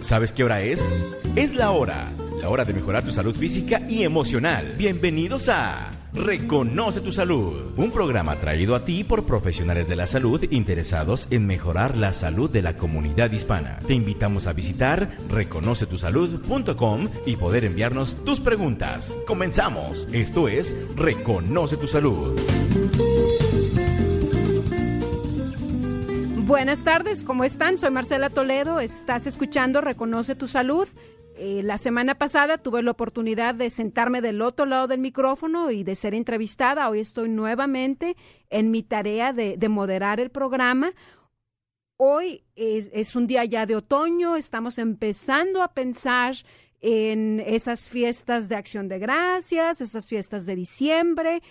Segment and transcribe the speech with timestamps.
[0.00, 0.90] ¿Sabes qué hora es?
[1.36, 2.10] Es la hora,
[2.40, 4.74] la hora de mejorar tu salud física y emocional.
[4.78, 10.42] Bienvenidos a Reconoce tu Salud, un programa traído a ti por profesionales de la salud
[10.50, 13.78] interesados en mejorar la salud de la comunidad hispana.
[13.86, 19.16] Te invitamos a visitar reconocetusalud.com y poder enviarnos tus preguntas.
[19.26, 20.08] Comenzamos.
[20.12, 22.40] Esto es Reconoce tu Salud.
[26.50, 27.78] Buenas tardes, ¿cómo están?
[27.78, 30.88] Soy Marcela Toledo, estás escuchando Reconoce tu Salud.
[31.36, 35.84] Eh, la semana pasada tuve la oportunidad de sentarme del otro lado del micrófono y
[35.84, 36.88] de ser entrevistada.
[36.88, 38.16] Hoy estoy nuevamente
[38.48, 40.92] en mi tarea de, moderar el programa.
[41.96, 46.34] Hoy es, es un día ya de otoño, estamos empezando a pensar
[46.80, 51.42] en esas fiestas de acción de gracias, esas fiestas de diciembre.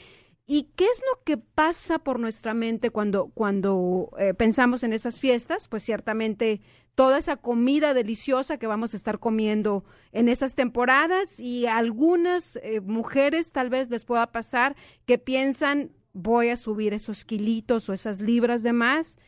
[0.51, 5.19] ¿Y qué es lo que pasa por nuestra mente cuando, cuando eh, pensamos en esas
[5.19, 5.67] fiestas?
[5.67, 6.59] Pues ciertamente
[6.95, 12.81] toda esa comida deliciosa que vamos a estar comiendo en esas temporadas y algunas eh,
[12.81, 18.19] mujeres tal vez les pueda pasar que piensan voy a subir esos kilitos o esas
[18.19, 19.19] libras de más.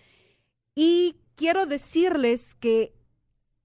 [0.73, 2.95] Y quiero decirles que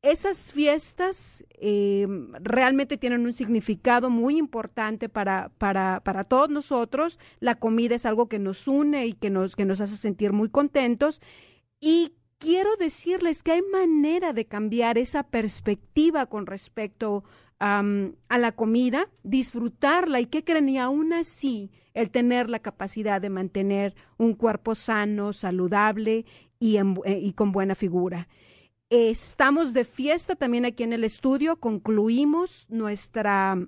[0.02, 2.06] esas fiestas eh,
[2.40, 7.18] realmente tienen un significado muy importante para, para, para, todos nosotros.
[7.40, 10.48] La comida es algo que nos une y que nos, que nos hace sentir muy
[10.48, 11.20] contentos.
[11.80, 17.24] Y quiero decirles que hay manera de cambiar esa perspectiva con respecto
[17.58, 17.82] a
[18.38, 23.94] la comida, disfrutarla y que creen y aún así el tener la capacidad de mantener
[24.18, 26.26] un cuerpo sano, saludable
[26.58, 28.28] y, eh, y con buena figura.
[28.88, 31.56] Estamos de fiesta también aquí en el estudio.
[31.56, 33.58] Concluimos nuestra,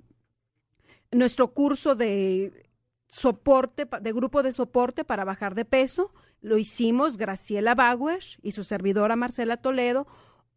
[1.11, 2.69] nuestro curso de
[3.07, 6.13] soporte, de grupo de soporte para bajar de peso.
[6.41, 10.07] Lo hicimos Graciela Bauer y su servidora Marcela Toledo.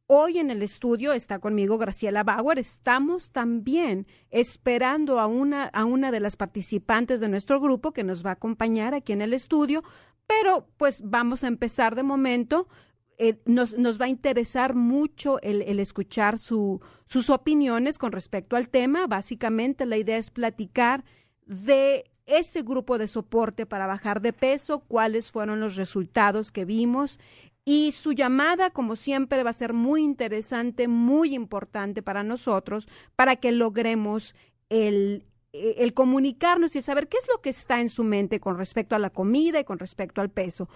[0.06, 2.60] Hoy en el estudio está conmigo Graciela Bauer.
[2.60, 8.24] Estamos también esperando a una, a una de las participantes de nuestro grupo que nos
[8.24, 9.82] va a acompañar aquí en el estudio,
[10.28, 12.69] pero pues vamos a empezar de momento
[13.25, 19.06] eh, nos, va a interesar mucho el, escuchar su, sus opiniones con respecto al tema.
[19.06, 21.05] Básicamente la idea es platicar
[21.47, 27.21] de ese grupo de soporte para bajar de peso, cuáles fueron los resultados que vimos.
[27.65, 33.37] Y su llamada, como siempre, va a ser muy interesante, muy importante para nosotros, para
[33.37, 34.34] que logremos
[34.69, 38.97] el, el comunicarnos y saber qué es lo que está en su mente con respecto
[38.97, 40.69] a la comida y con respecto al peso.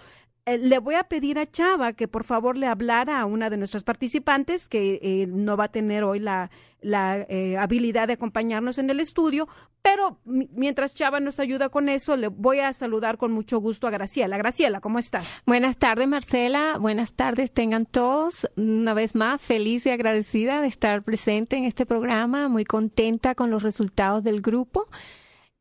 [0.48, 3.56] Eh, le voy a pedir a Chava que por favor le hablara a una de
[3.56, 8.78] nuestras participantes que eh, no va a tener hoy la, la eh, habilidad de acompañarnos
[8.78, 9.48] en el estudio,
[9.82, 13.90] pero mientras Chava nos ayuda con eso, le voy a saludar con mucho gusto a
[13.90, 14.36] Graciela.
[14.38, 15.42] Graciela, ¿cómo estás?
[15.46, 16.78] Buenas tardes, Marcela.
[16.78, 18.48] Buenas tardes, tengan todos.
[18.56, 23.50] Una vez más, feliz y agradecida de estar presente en este programa, muy contenta con
[23.50, 24.86] los resultados del grupo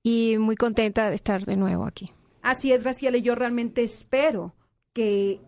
[0.04, 2.12] y muy contenta de estar de nuevo aquí.
[2.44, 4.54] Así es, Graciela, y yo realmente espero
[4.96, 5.42] que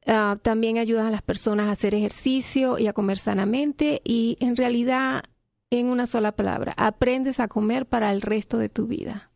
[0.08, 4.56] Ah, también ayuda a las personas a hacer ejercicio y a comer sanamente y en
[4.56, 5.24] realidad,
[5.70, 9.30] en una sola palabra, aprendes a comer para el resto de tu vida.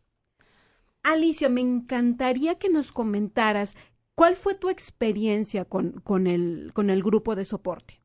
[1.02, 3.76] Alicia, me encantaría que nos comentaras
[4.16, 8.00] ¿Cuál fue tu experiencia con, con, el, con el grupo de soporte?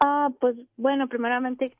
[0.00, 1.76] Ah, pues bueno, primeramente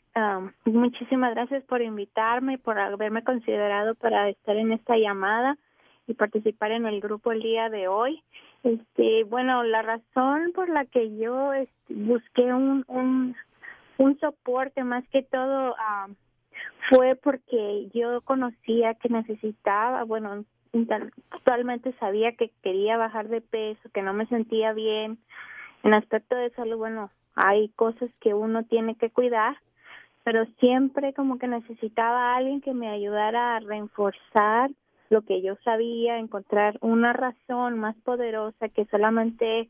[0.65, 5.59] muchísimas gracias por invitarme, por haberme considerado para estar en esta llamada
[6.07, 8.23] y participar en el grupo el día de hoy.
[8.63, 13.35] Este, bueno, la razón por la que yo este, busqué un, un,
[13.99, 15.75] un soporte más que todo
[16.89, 20.45] fue porque yo conocía que necesitaba, bueno,
[21.31, 25.19] actualmente sabía que quería bajar de peso, que no me sentía bien.
[25.83, 29.57] En aspecto de salud, bueno, hay cosas que uno tiene que cuidar,
[30.25, 34.71] pero siempre como que necesitaba a alguien que me ayudara a reforzar
[35.11, 39.69] lo que yo sabía, encontrar una razón más poderosa que solamente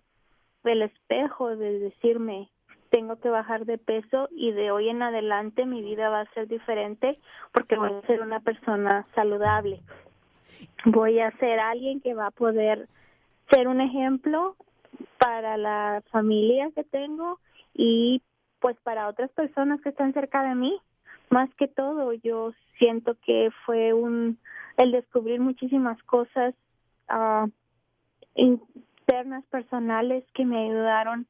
[0.65, 2.49] el espejo de decirme
[2.91, 6.47] tengo que bajar de peso y de hoy en adelante mi vida va a ser
[6.47, 7.19] diferente
[7.53, 9.81] porque voy a ser una persona saludable.
[10.85, 12.89] Voy a ser alguien que va a poder
[13.51, 14.57] ser un ejemplo
[15.19, 17.39] para la familia que tengo
[17.75, 18.23] y
[18.61, 20.79] pues para otras personas que están cerca de mí.
[21.31, 24.39] Más que todo, yo siento que fue un
[24.77, 26.55] el descubrir muchísimas cosas
[27.09, 27.49] uh,
[28.35, 31.27] internas personales que me ayudaron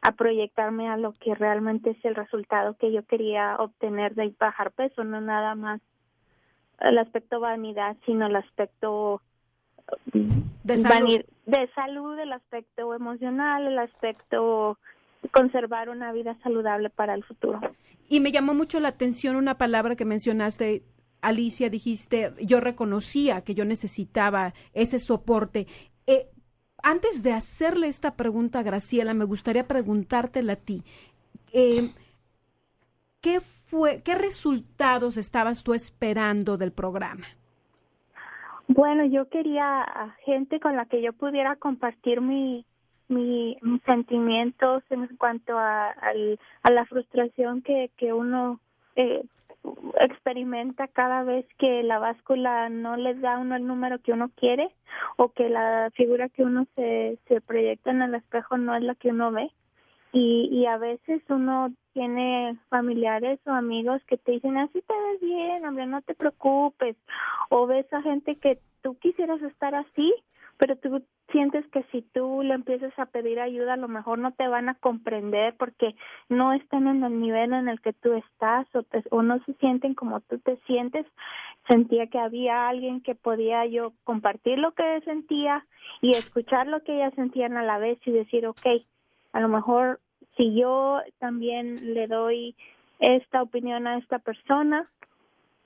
[0.00, 4.70] a proyectarme a lo que realmente es el resultado que yo quería obtener de bajar
[4.72, 5.80] peso, no nada más
[6.80, 9.22] el aspecto vanidad, sino el aspecto
[10.64, 11.20] de salud.
[11.46, 14.78] de salud, el aspecto emocional, el aspecto
[15.32, 17.60] conservar una vida saludable para el futuro.
[18.08, 20.82] Y me llamó mucho la atención una palabra que mencionaste,
[21.20, 25.66] Alicia, dijiste, yo reconocía que yo necesitaba ese soporte.
[26.06, 26.28] Eh,
[26.82, 30.82] antes de hacerle esta pregunta a Graciela, me gustaría preguntártela a ti.
[31.52, 31.90] Eh,
[33.26, 37.26] ¿Qué fue, qué resultados estabas tú esperando del programa?
[38.68, 42.64] Bueno, yo quería gente con la que yo pudiera compartir mi,
[43.08, 48.60] mi, mis sentimientos en cuanto a, a, la frustración que, que uno
[48.94, 49.24] eh,
[49.98, 54.70] experimenta cada vez que la báscula no les da uno el número que uno quiere
[55.16, 58.94] o que la figura que uno se, se proyecta en el espejo no es la
[58.94, 59.50] que uno ve.
[60.12, 65.20] Y, y a veces uno tiene familiares o amigos que te dicen así te ves
[65.20, 66.96] bien, hombre, no te preocupes.
[67.48, 70.14] O ves a gente que tú quisieras estar así,
[70.58, 74.32] pero tú sientes que si tú le empiezas a pedir ayuda, a lo mejor no
[74.32, 75.94] te van a comprender porque
[76.28, 79.94] no están en el nivel en el que tú estás o, o no se sienten
[79.94, 81.06] como tú te sientes.
[81.68, 85.66] Sentía que había alguien que podía yo compartir lo que sentía
[86.00, 88.66] y escuchar lo que ellas sentían a la vez y decir, ok,
[89.36, 90.00] a lo mejor
[90.38, 92.56] si yo también le doy
[93.00, 94.90] esta opinión a esta persona,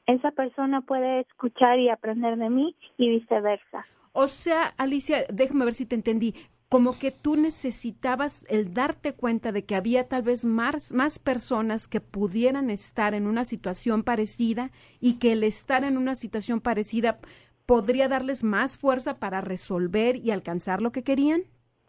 [0.07, 3.87] esa persona puede escuchar y aprender de mí y viceversa.
[4.13, 6.35] O sea, Alicia, déjame ver si te entendí.
[6.69, 11.87] Como que tú necesitabas el darte cuenta de que había tal vez más, más personas
[11.87, 17.21] que pudieran estar en una situación parecida y que el estar en una situación parecida
[17.67, 21.43] podría darles más fuerza para resolver y alcanzar lo que querían.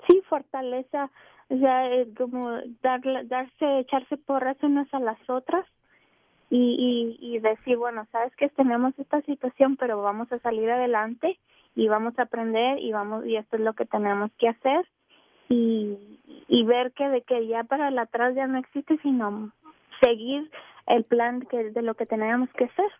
[0.08, 1.12] Sí, fortaleza,
[1.52, 2.50] o sea, como
[2.82, 5.66] darle, darse, echarse porras unas a las otras
[6.50, 11.38] y, y, y decir, bueno, sabes que tenemos esta situación, pero vamos a salir adelante
[11.76, 14.88] y vamos a aprender y vamos y esto es lo que tenemos que hacer
[15.50, 15.98] y,
[16.48, 19.52] y ver que de que ya para el atrás ya no existe sino
[20.00, 20.50] seguir
[20.88, 22.92] el plan que de lo que tenemos que hacer.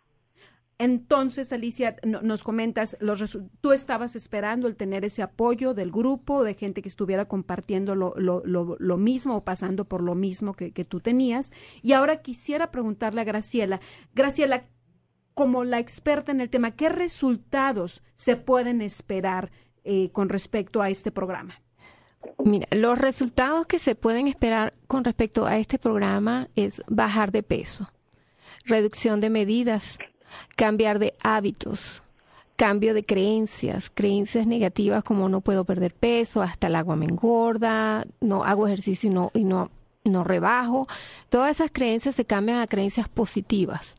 [0.82, 6.54] Entonces, Alicia, nos comentas, los tú estabas esperando el tener ese apoyo del grupo, de
[6.54, 10.98] gente que estuviera compartiendo lo, lo, lo, mismo o pasando por lo mismo que, tú
[10.98, 11.52] tenías.
[11.82, 13.80] Y ahora quisiera preguntarle a Graciela,
[14.12, 14.64] Graciela,
[15.34, 19.52] como la experta en el tema, ¿qué resultados se pueden esperar
[19.84, 21.62] eh, con respecto a este programa?
[22.44, 27.44] Mira, los resultados que se pueden esperar con respecto a este programa es bajar de
[27.44, 27.92] peso,
[28.64, 29.96] reducción de medidas,
[30.56, 32.02] cambiar de hábitos,
[32.56, 38.06] cambio de creencias, creencias negativas como no puedo perder peso, hasta el agua me engorda,
[38.20, 39.70] no hago ejercicio y no, y no,
[40.04, 40.86] no rebajo.
[41.28, 43.96] Todas esas creencias se cambian a creencias positivas.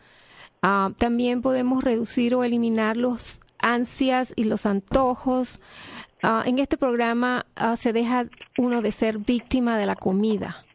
[0.62, 5.60] Ah, también podemos reducir o eliminar los ansias y los antojos.
[6.22, 10.66] Ah, en este programa ah, se deja uno de ser víctima de la comida.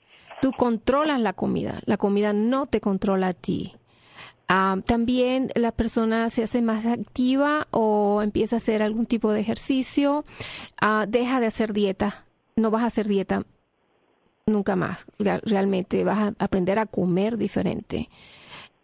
[0.43, 3.78] Tú controlas la comida, la comida no te controla a ti.
[4.49, 10.25] También la persona se hace más activa o empieza a hacer algún tipo de ejercicio,
[11.09, 12.25] deja de hacer dieta,
[12.57, 13.45] no vas a hacer dieta
[14.47, 18.09] nunca más, realmente vas a aprender a comer diferente.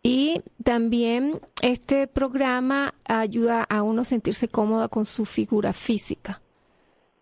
[0.02, 6.42] Y también este programa ayuda a uno a sentirse cómodo con su figura física.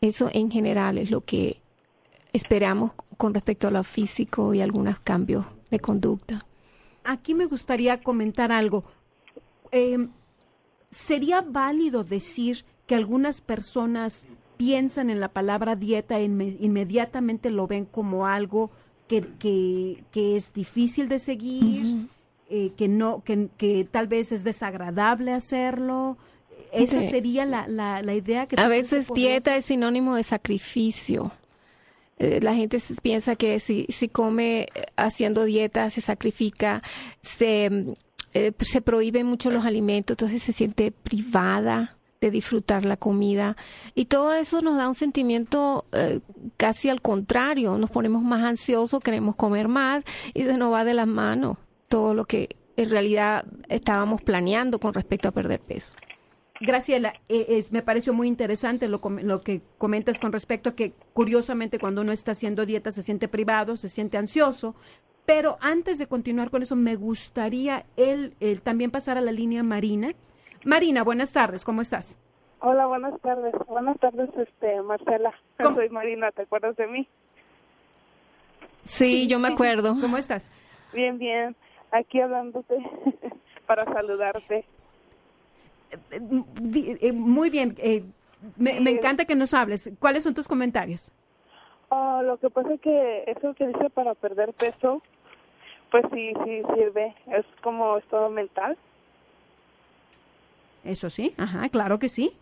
[0.00, 1.60] Eso en general es lo que
[2.32, 6.44] esperamos con respecto a lo físico y algunos cambios de conducta.
[7.04, 8.84] Aquí me gustaría comentar algo.
[9.70, 10.08] Eh,
[10.90, 17.86] ¿Sería válido decir que algunas personas piensan en la palabra dieta e inmediatamente lo ven
[17.86, 18.70] como algo
[19.08, 19.24] que,
[20.12, 22.08] que, es difícil de seguir,
[22.48, 26.16] eh, que no, que, que, tal vez es desagradable hacerlo?
[26.72, 28.60] Esa sería la, la, la idea que...
[28.60, 31.32] A veces dieta es sinónimo de sacrificio.
[32.22, 36.80] Eh, la gente piensa que si, si come eh, haciendo dieta, se sacrifica,
[37.20, 37.96] se,
[38.32, 43.56] eh, se prohíben mucho los alimentos, entonces se siente privada de disfrutar la comida.
[43.96, 45.84] Y todo eso nos da un sentimiento
[46.56, 50.94] casi al contrario, nos ponemos más ansiosos, queremos comer más y se nos va de
[50.94, 51.56] las manos
[51.88, 55.96] todo lo que en realidad estábamos planeando con respecto a perder peso.
[56.62, 60.92] Graciela, eh, es, me pareció muy interesante lo, lo, que comentas con respecto a que
[61.12, 64.76] curiosamente cuando uno está haciendo dieta se siente privado, se siente ansioso,
[65.26, 70.12] pero antes de continuar con eso me gustaría él, también pasar a la línea Marina.
[70.64, 72.16] Marina, buenas tardes, ¿cómo estás?
[72.60, 73.52] Hola, buenas tardes.
[73.66, 75.32] Buenas tardes, este, Marcela.
[75.58, 77.08] Soy Marina, ¿te acuerdas de mí?
[78.84, 79.96] Sí, yo me acuerdo.
[80.00, 80.48] ¿Cómo estás?
[80.92, 81.56] Bien, bien.
[81.90, 82.76] Aquí hablándote
[83.66, 84.64] para saludarte.
[86.10, 88.04] Eh, muy bien, eh,
[88.56, 89.90] me, encanta que nos hables.
[89.98, 91.12] ¿Cuáles son tus comentarios?
[91.88, 95.02] Oh, lo que pasa es que eso que dice para perder peso,
[95.90, 97.14] pues sí, sí sirve.
[97.26, 98.76] Es como estado mental.
[100.84, 102.36] Eso sí, ajá, claro que sí.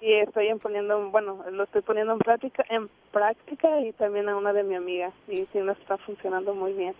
[0.00, 4.52] Y estoy poniendo, bueno, lo estoy poniendo en práctica, en práctica y también a una
[4.52, 6.94] de mi amiga y sí nos está funcionando muy bien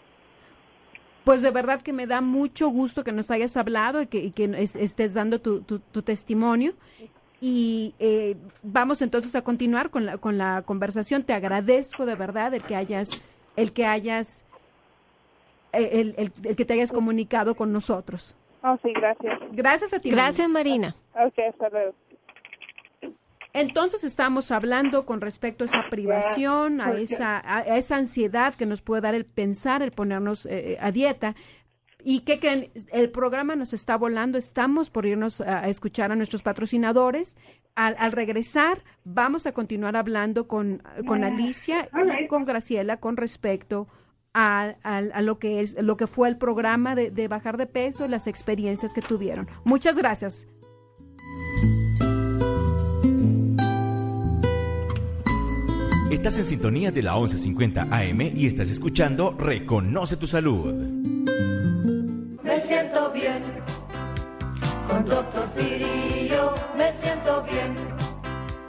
[1.25, 5.15] pues de verdad que me da mucho gusto que nos hayas hablado y que, estés
[5.15, 6.75] dando tu, testimonio.
[7.41, 11.25] Y eh, vamos entonces a continuar con la, con la conversación.
[11.25, 13.25] Te agradezco de verdad el que hayas,
[13.57, 14.45] el que hayas,
[15.73, 18.37] eh, el, el, que te hayas comunicado con nosotros.
[18.63, 19.39] Oh, sí, gracias.
[19.53, 20.11] Gracias a ti.
[20.11, 20.95] Gracias, Marina.
[21.15, 21.95] Ok, hasta luego.
[23.55, 28.83] Entonces estamos hablando con respecto a esa privación, a esa, a esa ansiedad que nos
[28.83, 31.37] puede dar el pensar, el ponernos eh, eh, a dieta.
[32.03, 36.43] Y que, que, el programa nos está volando, estamos por irnos a, escuchar a nuestros
[36.43, 37.39] patrocinadores.
[37.77, 41.89] Al, regresar, vamos a continuar hablando con, con Alicia
[42.21, 43.87] y con Graciela con respecto
[44.35, 48.05] a, a, lo que es lo que fue el programa de, de bajar de peso
[48.05, 49.49] y las experiencias que tuvieron.
[49.65, 50.47] Muchas gracias.
[56.15, 60.73] Estás en sintonía de la 1150 AM y estás escuchando Reconoce tu Salud.
[62.45, 63.43] Me siento bien,
[64.89, 68.04] con Doctor Firillo me siento bien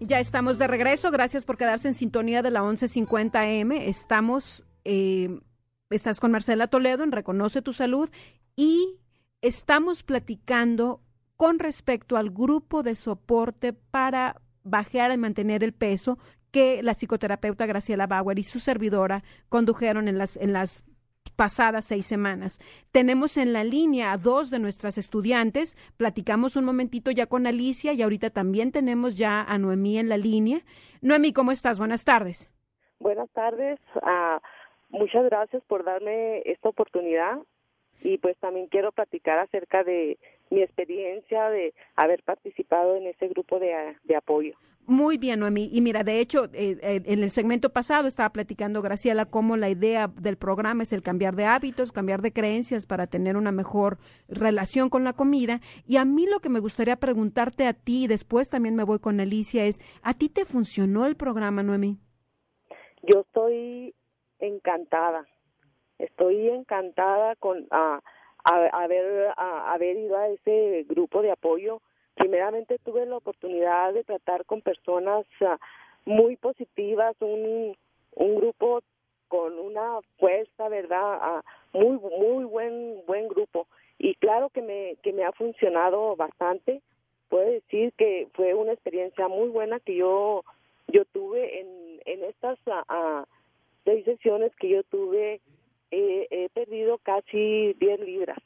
[0.00, 1.12] Ya estamos de regreso.
[1.12, 3.86] Gracias por quedarse en sintonía de la 1150M.
[3.86, 5.40] Estamos, eh,
[5.90, 8.10] estás con Marcela Toledo en Reconoce tu Salud
[8.56, 8.98] y
[9.40, 11.00] estamos platicando
[11.36, 16.18] con respecto al grupo de soporte para bajar y mantener el peso
[16.50, 20.84] que la psicoterapeuta Graciela Bauer y su servidora condujeron en las, en las
[21.36, 22.60] pasadas seis semanas.
[22.92, 25.76] Tenemos en la línea a dos de nuestras estudiantes.
[25.96, 30.18] Platicamos un momentito ya con Alicia y ahorita también tenemos ya a Noemí en la
[30.18, 30.60] línea.
[31.00, 31.78] Noemí, ¿cómo estás?
[31.78, 32.50] Buenas tardes.
[33.00, 33.80] Buenas tardes.
[33.96, 34.38] Uh,
[34.90, 37.38] muchas gracias por darme esta oportunidad
[38.02, 40.18] y pues también quiero platicar acerca de
[40.52, 44.54] mi experiencia de haber participado en ese grupo de, de apoyo.
[44.86, 45.70] Muy bien, Noemí.
[45.72, 49.70] Y mira, de hecho, eh, eh, en el segmento pasado estaba platicando Graciela cómo la
[49.70, 53.98] idea del programa es el cambiar de hábitos, cambiar de creencias para tener una mejor
[54.28, 55.60] relación con la comida.
[55.86, 58.98] Y a mí lo que me gustaría preguntarte a ti, y después también me voy
[58.98, 61.98] con Alicia, es, ¿a ti te funcionó el programa, Noemí?
[63.04, 63.94] Yo estoy
[64.40, 65.26] encantada.
[65.98, 67.68] Estoy encantada con
[68.44, 71.80] haber, haber ido a ese grupo de apoyo
[72.14, 75.56] primeramente tuve la oportunidad de tratar con personas uh,
[76.04, 77.76] muy positivas, un,
[78.14, 78.82] un grupo
[79.28, 81.42] con una fuerza, ¿verdad?
[81.72, 83.66] Uh, muy muy buen buen grupo
[83.98, 86.82] y claro que me que me ha funcionado bastante.
[87.28, 90.44] Puedo decir que fue una experiencia muy buena que yo
[90.88, 93.24] yo tuve en en estas uh,
[93.84, 95.40] seis sesiones que yo tuve
[95.92, 98.38] he perdido casi 10 libras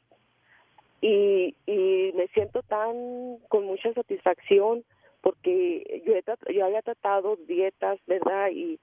[1.00, 4.84] y, y me siento tan con mucha satisfacción
[5.20, 8.50] porque yo, he, yo había tratado dietas, ¿verdad?
[8.52, 8.78] Y,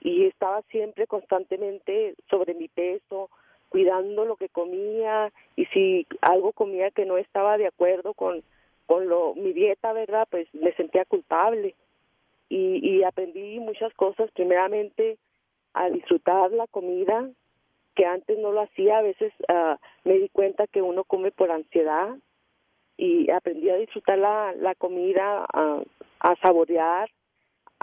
[0.00, 3.30] y estaba siempre constantemente sobre mi peso,
[3.68, 8.42] cuidando lo que comía y si algo comía que no estaba de acuerdo con,
[8.86, 10.26] con lo, mi dieta, ¿verdad?
[10.30, 11.74] Pues me sentía culpable
[12.48, 15.18] y, y aprendí muchas cosas, primeramente
[15.74, 17.28] a disfrutar la comida,
[17.98, 21.50] que antes no lo hacía, a veces uh, me di cuenta que uno come por
[21.50, 22.14] ansiedad
[22.96, 27.10] y aprendí a disfrutar la, la comida, a saborear.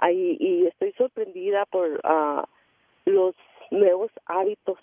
[0.10, 2.44] Y, y estoy sorprendida por uh,
[3.04, 3.36] los
[3.72, 4.80] nuevos hábitos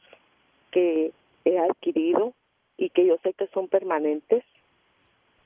[0.71, 1.13] que
[1.47, 2.35] he adquirido
[2.77, 4.45] y que yo sé que son permanentes.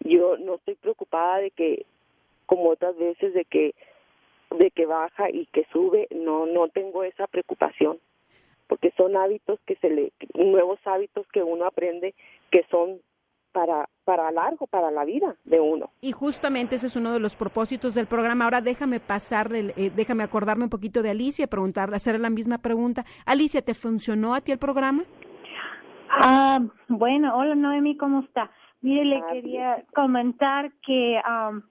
[0.01, 1.87] Yo no estoy preocupada de que,
[2.47, 3.73] como otras veces, de que
[4.51, 8.01] de que baja y que sube, no no tengo esa preocupación
[8.67, 12.15] porque son hábitos que se le nuevos hábitos que uno aprende
[12.51, 13.01] que son
[13.53, 15.91] para para largo, para la vida de uno.
[16.01, 18.45] Y justamente ese es uno de los propósitos del programa.
[18.45, 23.05] Ahora déjame pasar, eh, déjame acordarme un poquito de Alicia, preguntarle, hacerle la misma pregunta.
[23.25, 25.03] Alicia, ¿te funcionó a ti el programa?
[26.09, 28.51] Ah, bueno, hola Noemi, ¿cómo está?
[28.81, 31.63] Mire, le quería comentar que um,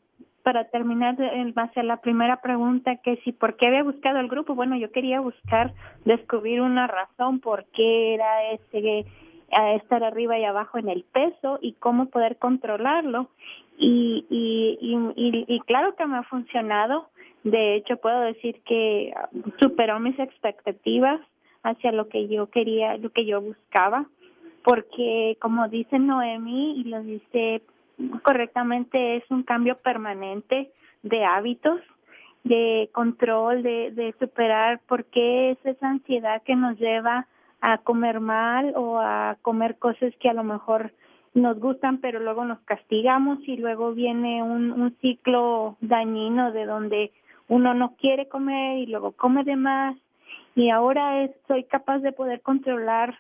[0.46, 1.16] para terminar,
[1.58, 4.54] va a ser la primera pregunta, que si por qué había buscado el grupo.
[4.54, 5.74] Bueno, yo quería buscar,
[6.06, 9.08] descubrir una razón por qué era ese
[9.74, 13.30] estar arriba y abajo en el peso y cómo poder controlarlo.
[13.80, 14.78] Y, y,
[15.16, 17.10] y, y, claro que me ha funcionado.
[17.44, 19.16] De hecho, puedo decir que
[19.60, 21.22] superó mis expectativas
[21.64, 24.06] hacia lo que yo quería, lo que yo buscaba,
[24.64, 27.64] porque como dice Noemi y lo dice
[28.24, 30.72] correctamente es un cambio permanente
[31.04, 31.82] de hábitos,
[32.44, 37.28] de control, de, de superar por qué es esa ansiedad que nos lleva
[37.62, 40.92] a comer mal o a comer cosas que a lo mejor
[41.34, 47.12] nos gustan pero luego nos castigamos y luego viene un, un ciclo dañino de donde
[47.48, 49.96] uno no quiere comer y luego come de más.
[50.56, 53.20] Y ahora soy capaz de poder controlar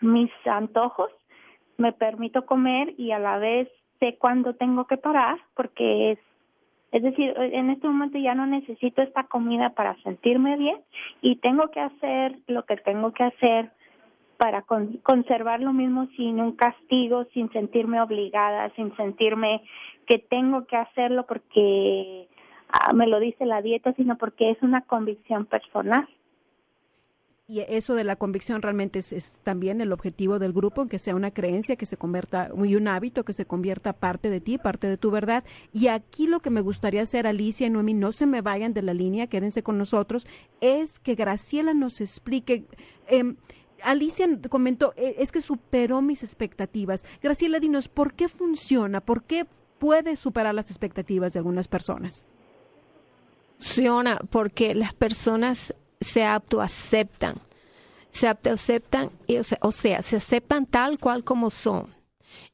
[0.00, 1.10] mis antojos,
[1.78, 3.68] me permito comer y a la vez
[4.02, 6.18] sé cuándo tengo que parar porque es
[6.90, 10.76] es decir, en este momento ya no necesito esta comida para sentirme bien
[11.22, 13.70] y tengo que hacer lo que tengo que hacer
[14.36, 14.62] para
[15.02, 19.62] conservar lo mismo sin un castigo, sin sentirme obligada, sin sentirme
[20.04, 22.28] que tengo que hacerlo porque
[22.68, 26.06] ah, me lo dice la dieta, sino porque es una convicción personal
[27.48, 31.32] y eso de la convicción realmente es, también el objetivo del grupo, que sea una
[31.32, 34.96] creencia, que se convierta, y un hábito, que se convierta parte de ti, parte de
[34.96, 35.44] tu verdad.
[35.72, 38.82] Y aquí lo que me gustaría hacer, Alicia y Noemi, no se me vayan de
[38.82, 40.26] la línea, quédense con nosotros,
[40.60, 42.64] es que Graciela nos explique.
[43.08, 43.34] Eh,
[43.82, 47.04] Alicia comentó, e, es que superó mis expectativas.
[47.20, 49.00] Graciela, dinos, ¿por qué funciona?
[49.00, 49.46] ¿Por qué
[49.80, 52.24] puede superar las expectativas de algunas personas?
[53.58, 57.36] Funciona porque las personas se autoaceptan.
[58.10, 59.10] Se autoaceptan,
[59.60, 61.94] o, sea, se aceptan tal cual como son.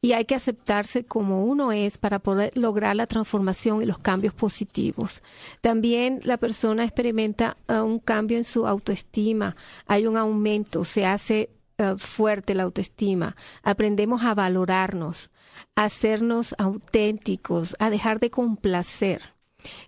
[0.01, 4.35] y hay que aceptarse como uno es para poder lograr la transformación y los cambios
[4.35, 5.23] positivos.
[5.61, 9.57] También la persona experimenta uh, un cambio en su autoestima,
[9.87, 15.31] hay un aumento, se hace uh, fuerte la autoestima, aprendemos a valorarnos,
[15.77, 19.38] a hacernos auténticos, a dejar de complacer.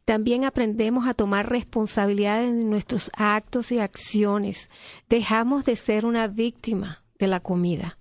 [0.05, 4.71] También aprendemos a tomar responsabilidad en nuestros actos y acciones.
[5.09, 7.99] Dejamos de ser una víctima de la comida.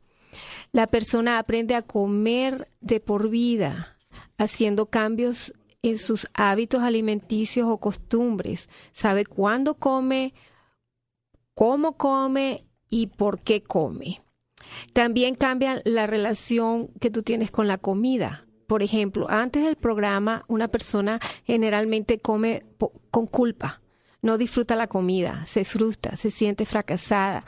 [0.71, 3.97] La persona aprende a comer de por vida,
[4.38, 8.69] haciendo cambios en sus hábitos alimenticios o costumbres.
[8.93, 10.34] Sabe cuándo come,
[11.53, 14.21] cómo come y por qué come.
[14.93, 18.45] También cambia la relación que tú tienes con la comida.
[18.69, 22.67] Por ejemplo, antes del programa, una persona generalmente come
[23.10, 23.82] con culpa
[24.21, 27.45] no disfruta la comida, se frustra, se siente fracasada,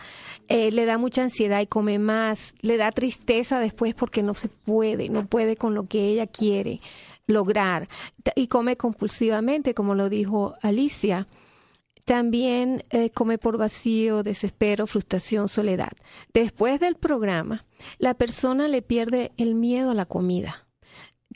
[0.48, 4.48] eh, le da mucha ansiedad y come más, le da tristeza después porque no se
[4.48, 6.82] puede, no puede con lo que ella quiere
[7.28, 7.88] lograr
[8.36, 11.28] y come compulsivamente, como lo dijo Alicia.
[12.04, 15.92] También eh, come por vacío, desespero, frustración, soledad.
[16.34, 17.64] Después del programa,
[18.00, 20.66] la persona le pierde el miedo a la comida.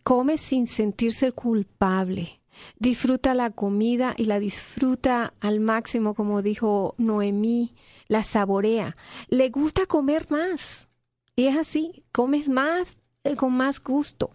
[0.05, 2.39] Come sin sentirse culpable
[2.79, 7.73] disfruta la comida y la disfruta al máximo, como dijo Noemí,
[8.07, 8.95] la saborea.
[9.27, 10.87] Le gusta comer más.
[11.35, 14.31] Y es así, comes más eh, con más gusto.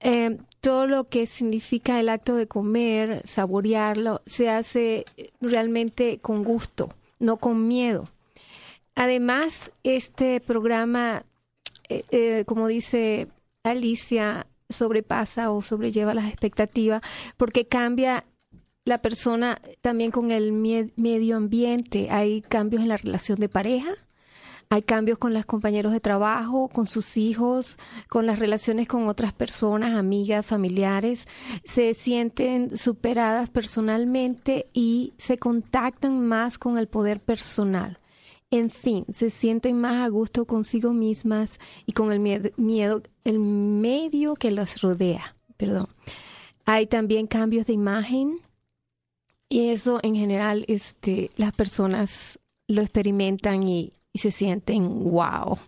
[0.00, 5.04] Eh, todo lo que significa el acto de comer, saborearlo, se hace
[5.40, 8.08] realmente con gusto, no con miedo.
[8.94, 11.24] Además, este programa,
[11.88, 13.28] eh, como dice
[13.62, 17.02] Alicia, sobrepasa o sobrelleva las expectativas,
[17.36, 18.24] porque cambia
[18.84, 22.10] la persona también con el medio ambiente.
[22.10, 23.94] Hay cambios en la relación de pareja,
[24.70, 29.32] hay cambios con los compañeros de trabajo, con sus hijos, con las relaciones con otras
[29.32, 31.28] personas, amigas, familiares.
[31.64, 37.98] Se sienten superadas personalmente y se contactan más con el poder personal.
[38.54, 44.34] En fin, se sienten más a gusto consigo mismas y con el miedo, el medio
[44.34, 45.34] que las rodea.
[45.56, 45.88] Perdón.
[46.64, 48.38] Hay también cambios de imagen
[49.48, 52.38] y eso en general este, las personas
[52.68, 55.58] lo experimentan y, se sienten wow.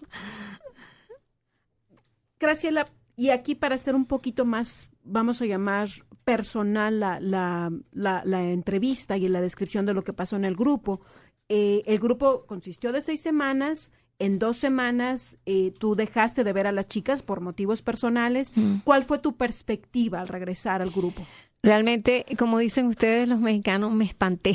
[2.39, 5.89] Graciela, y aquí para ser un poquito más, vamos a llamar
[6.23, 10.55] personal la, la, la, la entrevista y la descripción de lo que pasó en el
[10.55, 11.01] grupo,
[11.49, 13.91] eh, el grupo consistió de seis semanas.
[14.19, 18.51] En dos semanas eh, tú dejaste de ver a las chicas por motivos personales.
[18.55, 18.79] Mm.
[18.85, 21.27] ¿Cuál fue tu perspectiva al regresar al grupo?
[21.63, 24.55] Realmente, como dicen ustedes los mexicanos, me espanté.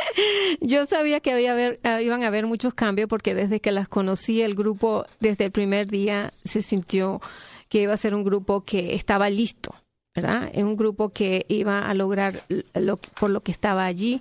[0.60, 3.86] Yo sabía que había haber, ah, iban a haber muchos cambios porque desde que las
[3.86, 7.20] conocí el grupo, desde el primer día, se sintió
[7.68, 9.74] que iba a ser un grupo que estaba listo
[10.14, 10.50] ¿verdad?
[10.52, 12.42] Es un grupo que iba a lograr
[12.74, 14.20] lo, por lo que estaba allí,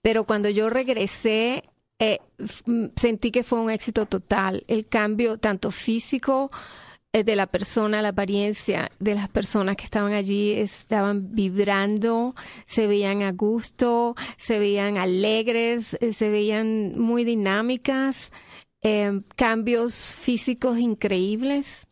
[0.00, 1.64] pero cuando yo regresé,
[1.98, 2.20] eh,
[2.96, 4.64] sentí que fue un éxito total.
[4.68, 6.50] El cambio tanto físico
[7.12, 12.34] eh, de la persona, la apariencia de las personas que estaban allí estaban vibrando,
[12.66, 18.32] se veían a gusto, se veían alegres, eh, se veían muy dinámicas,
[19.34, 21.88] cambios físicos increíbles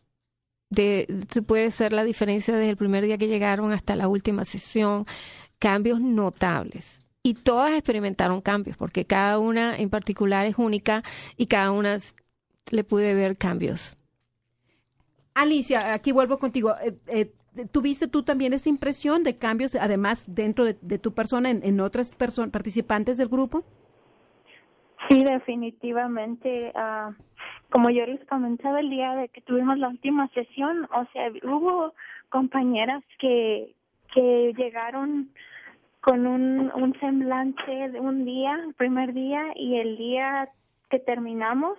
[0.69, 1.07] de,
[1.47, 5.05] puede ser la diferencia desde el primer día que llegaron hasta la última sesión,
[5.59, 7.05] cambios notables.
[7.23, 11.03] Y todas experimentaron cambios, porque cada una en particular es única
[11.37, 11.97] y cada una
[12.69, 13.97] le pude ver cambios.
[15.33, 16.75] Alicia, aquí vuelvo contigo.
[16.83, 17.31] Eh, eh,
[17.71, 22.15] ¿Tuviste tú también esa impresión de cambios, además, dentro de, tu persona, en, en otras
[22.15, 23.63] participantes del grupo?
[25.09, 26.73] Sí, definitivamente.
[26.75, 27.13] Uh,
[27.71, 31.93] como yo les comentaba el día de que tuvimos la última sesión, o sea, hubo
[32.29, 33.75] compañeras que
[34.15, 35.29] que llegaron
[35.99, 40.49] con un, semblante de un día, el primer día y el día
[40.89, 41.77] que terminamos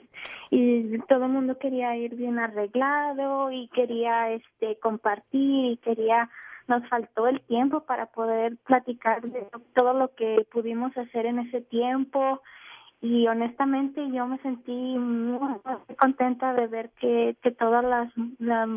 [0.51, 6.29] y todo el mundo quería ir bien arreglado y quería este compartir y quería
[6.66, 11.61] nos faltó el tiempo para poder platicar de todo lo que pudimos hacer en ese
[11.61, 12.42] tiempo
[13.01, 15.39] y honestamente yo me sentí muy,
[15.99, 18.69] contenta de ver que, que todas las, las,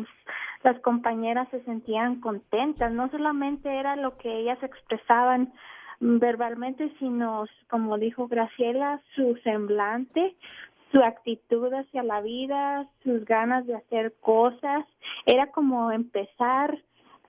[0.62, 5.52] las compañeras se sentían contentas, no solamente era lo que ellas expresaban
[6.00, 10.34] verbalmente, sino como dijo Graciela, su semblante,
[10.92, 14.84] su actitud hacia la vida, sus ganas de hacer cosas,
[15.26, 16.78] era como empezar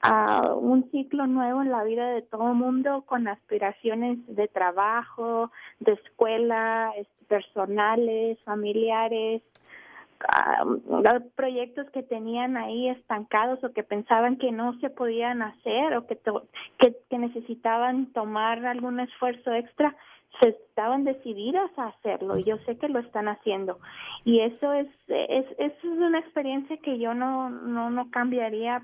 [0.02, 5.94] a un ciclo nuevo en la vida de todo mundo con aspiraciones de trabajo, de
[5.94, 6.92] escuela,
[7.28, 9.42] personales, familiares,
[11.36, 16.18] proyectos que tenían ahí estancados o que pensaban que no se podían hacer o que,
[16.78, 19.96] que, que necesitaban tomar algún esfuerzo extra,
[20.40, 23.80] se estaban decididas a hacerlo y yo sé que lo están haciendo.
[24.24, 28.84] Y eso es es, es una experiencia que yo no no no cambiaría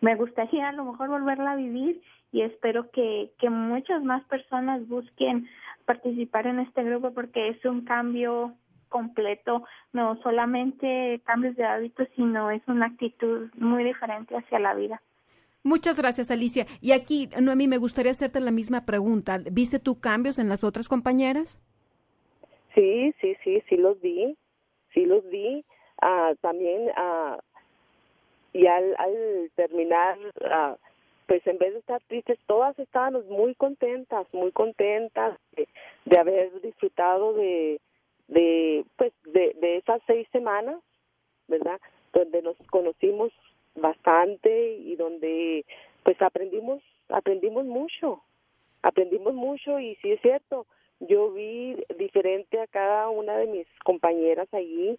[0.00, 2.02] me gustaría a lo mejor volverla a vivir
[2.32, 5.48] y espero que que muchas más personas busquen
[5.84, 8.54] participar en este grupo porque es un cambio
[8.88, 15.02] completo, no solamente cambios de hábitos, sino es una actitud muy diferente hacia la vida.
[15.64, 16.66] Muchas gracias, Alicia.
[16.80, 19.40] Y aquí, Noemí, me gustaría hacerte la misma pregunta.
[19.50, 21.58] ¿Viste tú cambios en las otras compañeras?
[22.74, 24.36] Sí, sí, sí, sí los vi,
[24.92, 25.64] sí los vi.
[26.00, 27.38] Ah, también, ah,
[28.54, 30.16] y al, al terminar,
[30.50, 30.76] ah,
[31.26, 35.38] pues en vez de estar tristes, todas estábamos muy contentas, muy contentas
[36.04, 37.80] de haber disfrutado de,
[38.28, 40.80] de pues de, de esas seis semanas,
[41.48, 41.80] ¿verdad?
[42.12, 43.32] Donde nos conocimos
[43.74, 45.66] bastante y donde
[46.04, 48.22] pues aprendimos aprendimos mucho,
[48.82, 50.66] aprendimos mucho y sí es cierto,
[51.00, 54.96] yo vi diferente a cada una de mis compañeras allí,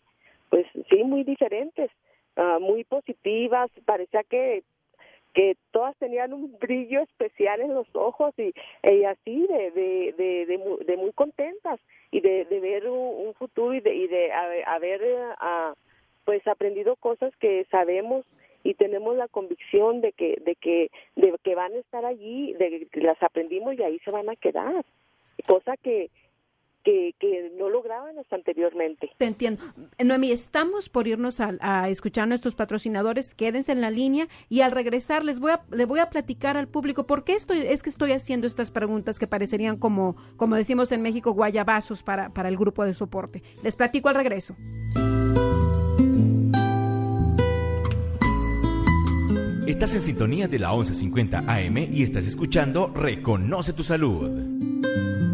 [0.49, 1.89] pues sí, muy diferentes,
[2.37, 4.63] uh, muy positivas, parecía que
[5.35, 8.53] que todas tenían un brillo especial en los ojos y,
[8.89, 11.77] y así de, de, de, de, muy, de muy contentas
[12.09, 14.31] y de, de ver un, futuro y de, y de
[14.65, 15.75] haber uh,
[16.23, 18.25] pues aprendido cosas que sabemos
[18.63, 22.87] y tenemos la convicción de que de que de que van a estar allí de
[22.91, 24.85] que las aprendimos y ahí se van a quedar.
[25.45, 26.09] Cosa que
[26.85, 29.09] que, no lograban hasta anteriormente.
[29.17, 29.63] Te entiendo.
[30.03, 33.33] Noemí, estamos por irnos a, escuchar a nuestros patrocinadores.
[33.33, 36.67] Quédense en la línea y al regresar les voy a, le voy a platicar al
[36.67, 40.91] público por qué estoy, es que estoy haciendo estas preguntas que parecerían como, como decimos
[40.91, 43.41] en México, guayabazos para, para el grupo de soporte.
[43.63, 44.55] Les platico al regreso.
[49.67, 55.24] Estás en sintonía de la 1150 AM y estás escuchando Reconoce tu Salud.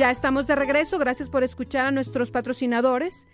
[0.00, 0.98] Ya estamos de regreso.
[0.98, 3.26] Gracias por escuchar a nuestros patrocinadores.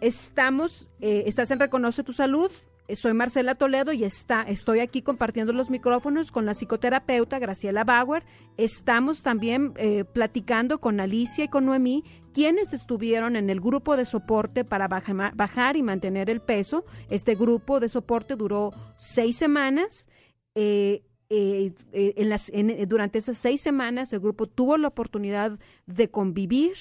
[0.00, 2.50] Estamos, eh, estás en Reconoce tu Salud.
[2.94, 8.24] Soy Marcela Toledo y está, estoy aquí compartiendo los micrófonos con la psicoterapeuta Graciela Bauer.
[8.56, 12.02] Estamos también eh, platicando con Alicia y con Noemí,
[12.34, 16.84] quienes estuvieron en el grupo de soporte para bajar y mantener el peso.
[17.08, 20.08] Este grupo de soporte duró seis semanas.
[20.56, 25.60] Eh, eh, eh, en las, eh, durante esas seis semanas el grupo tuvo la oportunidad
[25.86, 26.74] de convivir,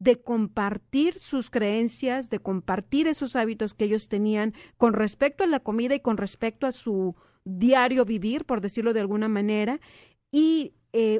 [0.00, 5.60] de compartir sus creencias, de compartir esos hábitos que ellos tenían con respecto a la
[5.60, 9.80] comida y con respecto a su diario vivir, por decirlo de alguna manera,
[10.32, 10.74] y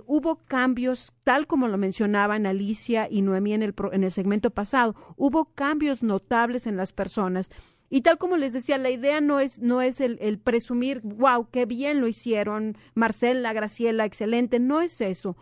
[0.06, 4.94] hubo cambios, tal como lo mencionaban Alicia y Noemí en el, en el segmento pasado,
[5.16, 7.50] hubo cambios notables en las personas
[7.94, 11.66] y tal como les decía, la idea no es, no es el, presumir, wow, qué
[11.66, 15.36] bien lo hicieron, Marcela, Graciela, excelente, no es eso.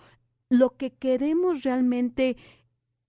[0.49, 2.37] Lo que queremos realmente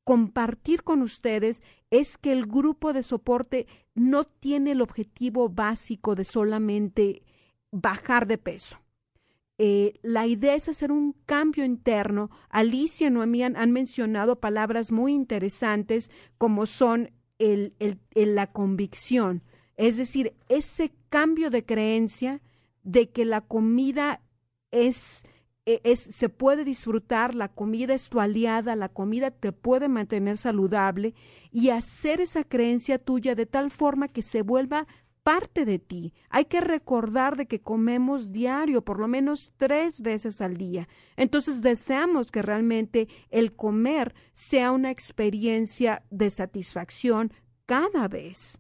[0.04, 6.24] compartir con ustedes es que el grupo de soporte no tiene el objetivo básico de
[6.24, 7.24] solamente
[7.72, 8.78] bajar de peso.
[9.58, 12.30] Eh, la idea es hacer un cambio interno.
[12.52, 17.10] Alicia y Noemí han mencionado palabras muy interesantes como son
[17.42, 17.74] el,
[18.14, 19.44] la convicción,
[19.78, 22.42] es decir, ese cambio de creencia
[22.84, 24.22] de que la comida
[24.70, 25.26] es,
[25.66, 30.38] e, es, se puede disfrutar, la comida es tu aliada, la comida te puede mantener
[30.38, 31.14] saludable
[31.52, 34.88] y hacer esa creencia tuya de tal forma que se vuelva
[35.24, 36.14] parte de ti.
[36.30, 40.88] Hay que recordar de que comemos diario, por lo menos tres veces al día.
[41.16, 47.32] Entonces deseamos que realmente el comer sea una experiencia de satisfacción
[47.66, 48.60] cada vez.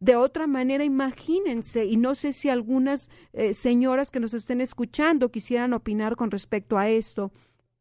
[0.00, 5.30] De otra manera, imagínense, y no sé si algunas eh, señoras que nos estén escuchando
[5.30, 7.30] quisieran opinar con respecto a esto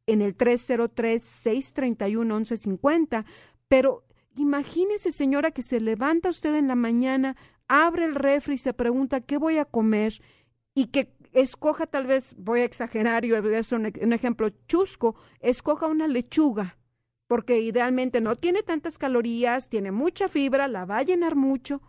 [0.05, 3.25] en el 303-631-1150,
[3.67, 4.03] pero
[4.35, 7.35] imagínese, señora, que se levanta usted en la mañana
[7.71, 10.21] abre el refri y se pregunta qué voy a comer
[10.73, 15.15] y que escoja tal vez, voy a exagerar y voy a hacer un, ejemplo chusco,
[15.39, 16.77] escoja una lechuga,
[17.27, 21.81] porque idealmente no tiene tantas calorías, tiene mucha fibra, la va a llenar mucho,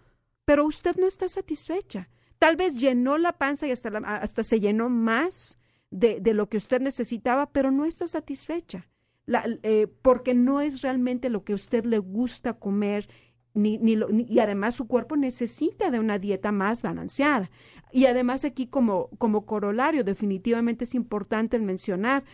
[0.45, 2.09] pero usted no está satisfecha.
[2.39, 5.59] Tal vez llenó la panza y hasta, hasta se llenó más
[5.91, 8.89] de, de, lo que usted necesitaba, pero no está satisfecha,
[9.27, 13.09] la, eh, porque no es realmente lo que a usted le gusta comer
[13.55, 13.97] ni, ni,
[14.29, 17.51] y además su cuerpo necesita de una dieta más balanceada.
[17.93, 22.25] Y además aquí como, como corolario, definitivamente es importante mencionar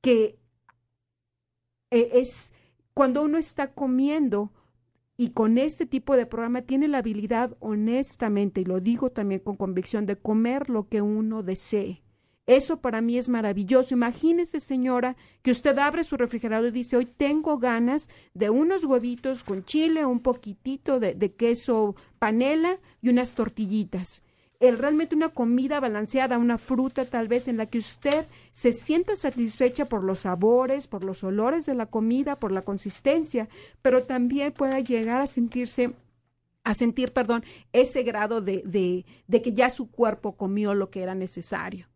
[0.00, 0.38] que
[1.90, 2.52] eh, es
[2.94, 4.52] cuando uno está comiendo
[5.16, 9.56] y con este tipo de programa tiene la habilidad honestamente, y lo digo también con
[9.56, 12.02] convicción, de comer lo que uno desee.
[12.48, 13.92] Eso para mí es maravilloso.
[13.92, 19.44] Imagínese, señora, que usted abre su refrigerador y dice, hoy tengo ganas de unos huevitos
[19.44, 24.24] con chile, un poquitito de, queso panela y unas tortillitas
[24.60, 29.14] el realmente una comida balanceada, una fruta tal vez en la que usted se sienta
[29.14, 33.48] satisfecha por los sabores, por los olores de la comida, por la consistencia,
[33.82, 35.92] pero también pueda llegar a sentirse
[36.64, 41.02] a sentir, perdón, ese grado de, de, de que ya su cuerpo comió lo que
[41.02, 41.86] era necesario.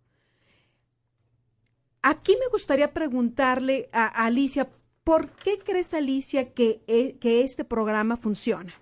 [2.02, 4.68] Aquí me gustaría preguntarle a, Alicia,
[5.04, 8.72] ¿por qué crees, Alicia, que, e, que este programa funciona?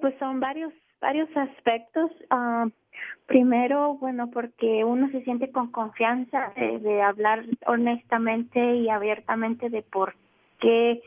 [0.00, 2.10] pues son varios varios aspectos.
[2.30, 2.70] Uh,
[3.26, 10.14] primero, bueno, porque uno se siente con confianza de, hablar honestamente y abiertamente de por
[10.60, 11.02] qué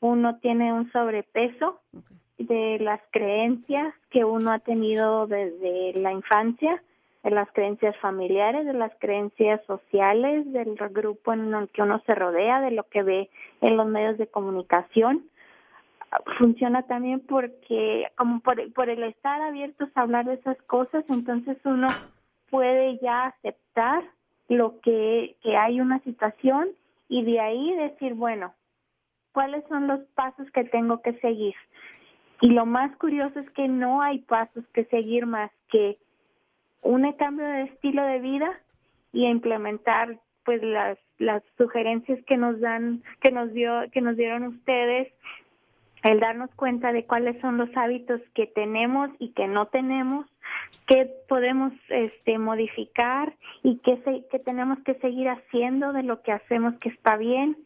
[0.00, 1.80] uno tiene un sobrepeso,
[2.38, 6.82] de las creencias que uno ha tenido desde la infancia,
[7.24, 12.14] de las creencias familiares, de las creencias sociales, del grupo en el que uno se
[12.14, 13.30] rodea, de lo que ve
[13.62, 15.24] en los medios de comunicación
[16.38, 21.58] funciona también porque como por, por el estar abiertos a hablar de esas cosas, entonces
[21.64, 21.88] uno
[22.50, 24.04] puede ya aceptar
[24.48, 26.68] lo que, que hay una situación
[27.08, 28.54] y de ahí decir, bueno,
[29.32, 31.54] ¿cuáles son los pasos que tengo que seguir?
[32.40, 35.98] Y lo más curioso es que no hay pasos que seguir más que
[36.84, 38.60] un cambio de estilo de vida
[39.12, 44.44] y implementar pues las las sugerencias que nos dan que nos dio que nos dieron
[44.44, 45.12] ustedes
[46.04, 50.26] el darnos cuenta de cuáles son los hábitos que tenemos y que no tenemos,
[50.86, 56.74] qué podemos este, modificar y qué, se, tenemos que seguir haciendo de lo que hacemos
[56.74, 57.56] que está bien.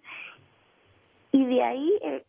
[1.33, 2.23] Y de ahí, eh,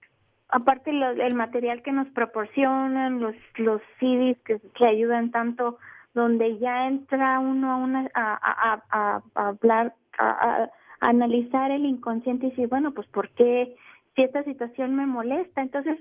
[0.49, 5.77] aparte el material que nos proporcionan, los, los CDs que, que ayudan tanto,
[6.13, 10.69] donde ya entra uno a, una, a, a, hablar, a,
[10.99, 13.75] analizar el inconsciente y decir, bueno, pues ¿por qué?
[14.15, 15.97] si esta situación me molesta, entonces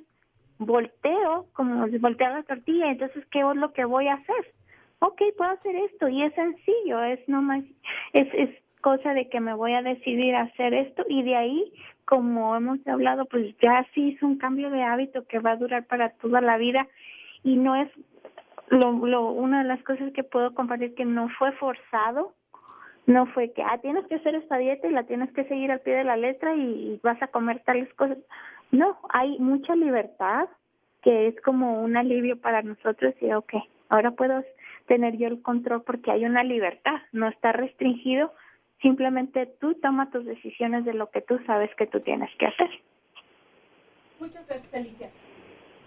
[0.59, 4.55] volteo, como si voltea la tortilla, entonces, ¿qué es lo que voy a hacer?
[5.01, 7.63] Ok, puedo hacer esto y es sencillo, es nomás,
[8.13, 11.73] es, es cosa de que me voy a decidir a hacer esto y de ahí,
[12.05, 15.87] como hemos hablado, pues ya sí es un cambio de hábito que va a durar
[15.87, 16.89] para toda la vida
[17.45, 17.89] y no es
[18.71, 22.35] lo, lo, una de las cosas que puedo compartir que no fue forzado,
[23.07, 25.81] no fue que, ah, tienes que hacer esta dieta y la tienes que seguir al
[25.81, 28.19] pie de la letra y, vas a comer tales cosas.
[28.71, 30.49] No, hay mucha libertad
[31.03, 33.55] que es como un alivio para nosotros y, ok,
[33.89, 34.45] ahora puedo
[34.87, 38.33] tener yo el control porque hay una libertad, no está restringido,
[38.83, 42.71] simplemente tú tomas tus decisiones de lo que tú sabes que tú tienes que hacer.
[44.21, 45.11] Muchas gracias, Alicia.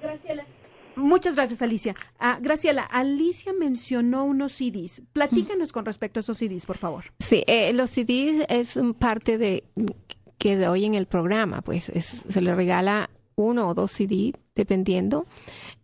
[0.02, 0.44] Graciela.
[0.96, 1.96] Muchas gracias, Alicia.
[2.20, 5.02] Ah, Graciela, Alicia mencionó unos CDs.
[5.14, 7.06] Platícanos con respecto a esos CDs, por favor.
[7.20, 9.64] Sí, eh, los CDs es parte de
[10.38, 15.26] que hoy en el programa, pues se le regala uno o dos CDs, dependiendo.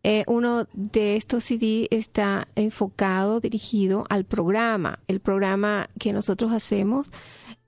[0.04, 5.00] Eh, uno de estos CD está enfocado, dirigido al programa.
[5.08, 7.08] El programa que nosotros hacemos,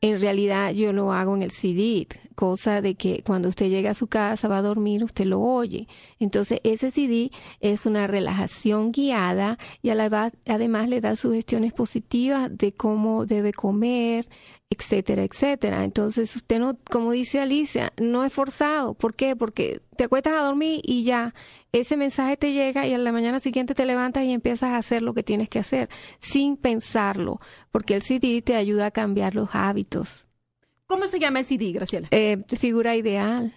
[0.01, 2.07] en realidad yo lo hago en el CD
[2.39, 5.89] cosa de que cuando usted llega a su casa, va a dormir, usted lo oye.
[6.19, 13.25] Entonces, ese CD es una relajación guiada y además le da sugestiones positivas de cómo
[13.25, 14.29] debe comer,
[14.69, 15.83] etcétera, etcétera.
[15.83, 18.93] Entonces, usted no, como dice Alicia, no es forzado.
[18.93, 19.35] ¿Por qué?
[19.35, 21.33] Porque te acuestas a dormir y ya
[21.71, 25.01] ese mensaje te llega y a la mañana siguiente te levantas y empiezas a hacer
[25.01, 27.39] lo que tienes que hacer sin pensarlo,
[27.71, 30.27] porque el CD te ayuda a cambiar los hábitos.
[30.85, 32.07] ¿Cómo se llama el CD, Graciela?
[32.11, 33.53] Eh, figura ideal.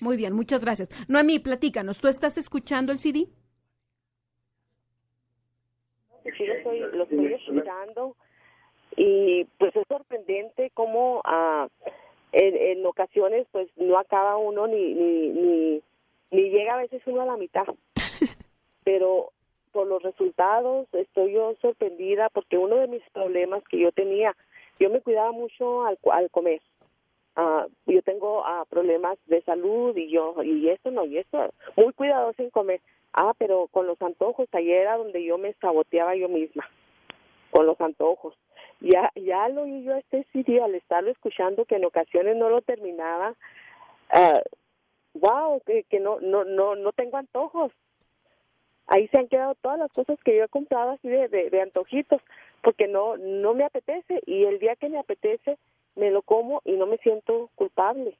[0.00, 0.88] Muy bien, muchas gracias.
[1.08, 3.28] Noemí, platícanos, ¿tú estás escuchando el CD?
[6.36, 8.16] Sí, lo estoy, lo estoy escuchando
[8.96, 11.68] y pues es sorprendente cómo ah,
[12.32, 15.82] en, en, ocasiones pues no acaba uno ni, ni, ni,
[16.30, 17.66] ni llega a veces uno a la mitad.
[18.84, 19.30] Pero
[19.72, 24.34] por los resultados estoy yo sorprendida porque uno de mis problemas que yo tenía,
[24.78, 26.60] yo me cuidaba mucho al, al comer
[27.36, 31.92] uh, yo tengo uh, problemas de salud y yo, y esto no, y esto, muy
[31.92, 32.80] cuidadoso en comer.
[33.12, 36.68] Ah, pero con los antojos, ayer era donde yo me saboteaba yo misma,
[37.50, 38.34] con los antojos.
[38.80, 42.60] Ya, ya lo oí yo este sitio al estarlo escuchando, que en ocasiones no lo
[42.62, 43.34] terminaba,
[44.14, 44.40] uh,
[45.18, 47.72] wow, que, que no, no, no, no tengo antojos.
[48.86, 51.60] Ahí se han quedado todas las cosas que yo he comprado así de, de, de
[51.60, 52.20] antojitos,
[52.62, 55.58] porque no, no me apetece y el día que me apetece
[55.96, 58.16] me lo como y no me siento culpable.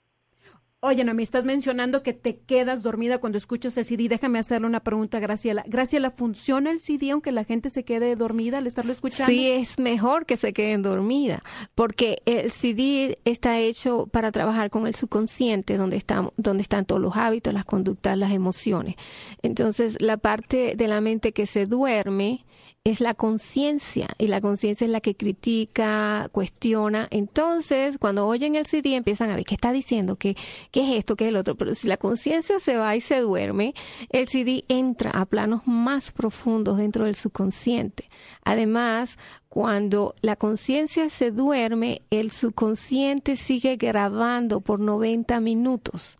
[0.88, 4.08] Oye, no, me estás mencionando que te quedas dormida cuando escuchas el CD.
[4.08, 5.64] Déjame hacerle una pregunta, Graciela.
[5.66, 9.32] Graciela, ¿funciona el CD aunque la gente se quede dormida al estarlo escuchando?
[9.32, 11.42] Sí, es mejor que se queden dormida,
[11.74, 17.00] porque el CD está hecho para trabajar con el subconsciente, donde, están, donde están todos
[17.00, 18.94] los hábitos, las conductas, las emociones.
[19.42, 22.45] Entonces, la parte de la mente que se duerme
[22.86, 27.08] es la conciencia y la conciencia es la que critica, cuestiona.
[27.10, 30.36] Entonces, cuando oyen el CD empiezan a ver qué está diciendo, qué,
[30.70, 31.56] qué es esto, qué es el otro.
[31.56, 33.74] Pero si la conciencia se va y se duerme,
[34.10, 38.08] el CD entra a planos más profundos dentro del subconsciente.
[38.44, 39.18] Además,
[39.48, 46.18] cuando la conciencia se duerme, el subconsciente sigue grabando por 90 minutos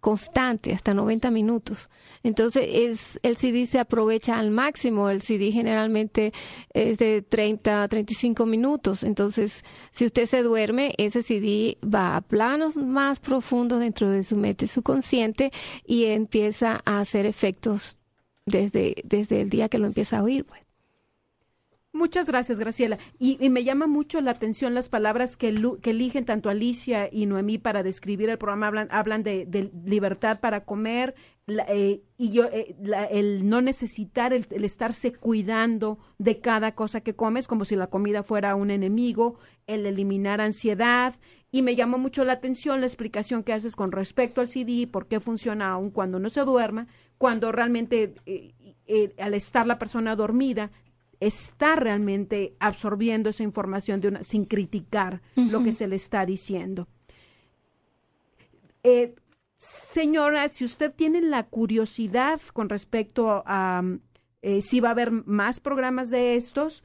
[0.00, 1.90] constante hasta 90 minutos.
[2.22, 5.10] Entonces, es, el CD se aprovecha al máximo.
[5.10, 6.32] El CD generalmente
[6.72, 9.02] es de 30 a 35 minutos.
[9.02, 14.36] Entonces, si usted se duerme, ese CD va a planos más profundos dentro de su
[14.36, 15.50] mente subconsciente
[15.84, 17.96] y empieza a hacer efectos
[18.46, 20.44] desde, desde el día que lo empieza a oír.
[20.44, 20.67] Pues.
[21.98, 22.96] Muchas gracias, Graciela.
[23.18, 27.58] Y, me llama mucho la atención las palabras que, que, eligen tanto Alicia y Noemí
[27.58, 28.68] para describir el programa.
[28.68, 34.32] Hablan, hablan de, libertad para comer la, eh, y yo, eh, la, el no necesitar,
[34.32, 38.70] el, el, estarse cuidando de cada cosa que comes, como si la comida fuera un
[38.70, 41.16] enemigo, el eliminar ansiedad.
[41.50, 45.08] Y me llamó mucho la atención la explicación que haces con respecto al CD, por
[45.08, 46.86] qué funciona aún cuando no se duerma,
[47.16, 50.70] cuando realmente eh, al estar la persona dormida
[51.20, 55.50] está realmente absorbiendo esa información de una, sin criticar uh -huh.
[55.50, 56.88] lo que se le está diciendo.
[58.82, 59.14] Eh,
[59.56, 63.82] señora, si usted tiene la curiosidad con respecto a
[64.40, 66.84] eh, si va a haber más programas de estos,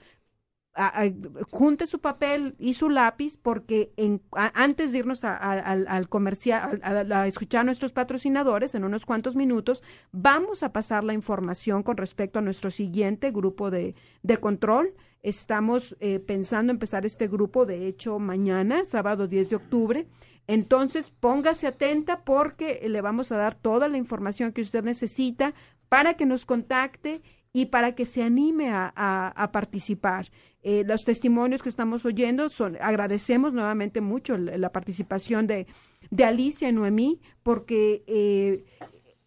[1.52, 7.28] junte su papel y su lápiz porque en, antes de irnos al, al comercial, a,
[7.28, 12.40] escuchar a nuestros patrocinadores en unos cuantos minutos, vamos a pasar la información con respecto
[12.40, 14.94] a nuestro siguiente grupo de, de control.
[15.22, 20.08] Estamos eh, pensando empezar este grupo, de hecho, mañana, sábado 10 de octubre.
[20.48, 25.54] Entonces, póngase atenta porque le vamos a dar toda la información que usted necesita
[25.88, 27.22] para que nos contacte
[27.54, 30.32] y para que se anime a, a, participar.
[30.64, 35.68] Eh, los testimonios que estamos oyendo son, agradecemos nuevamente mucho la, la participación de,
[36.10, 38.66] de, Alicia y Noemí, porque eh,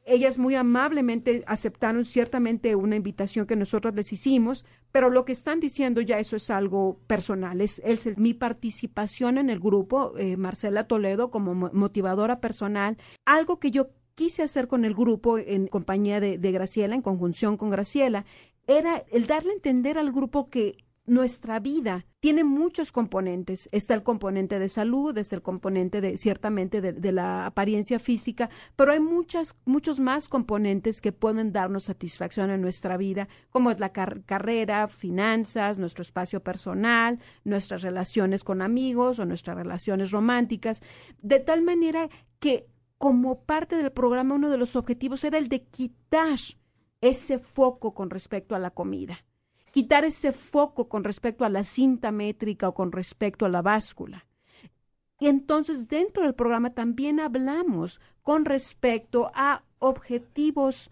[0.06, 5.60] ellas muy amablemente aceptaron ciertamente una invitación que nosotros les hicimos, pero lo que están
[5.60, 7.60] diciendo ya eso es algo personal.
[7.60, 13.70] Es, es mi participación en el grupo, eh, Marcela Toledo, como motivadora personal, algo que
[13.70, 18.24] yo quise hacer con el grupo en compañía de, de, Graciela, en conjunción con Graciela,
[18.66, 23.68] era el darle a entender al grupo que nuestra vida tiene muchos componentes.
[23.70, 28.90] Está el componente de salud, está el componente de ciertamente de, la apariencia física, pero
[28.90, 33.90] hay muchas, muchos más componentes que pueden darnos satisfacción en nuestra vida, como es la
[33.90, 40.82] car carrera, finanzas, nuestro espacio personal, nuestras relaciones con amigos o nuestras relaciones románticas,
[41.22, 42.08] de tal manera
[42.40, 42.66] que
[42.98, 46.38] como parte del programa uno de los objetivos era el de quitar
[47.00, 49.18] ese foco con respecto a la comida
[49.76, 54.24] quitar ese foco con respecto a la cinta métrica o con respecto a la báscula.
[55.20, 60.90] Y entonces dentro del programa también hablamos con respecto a objetivos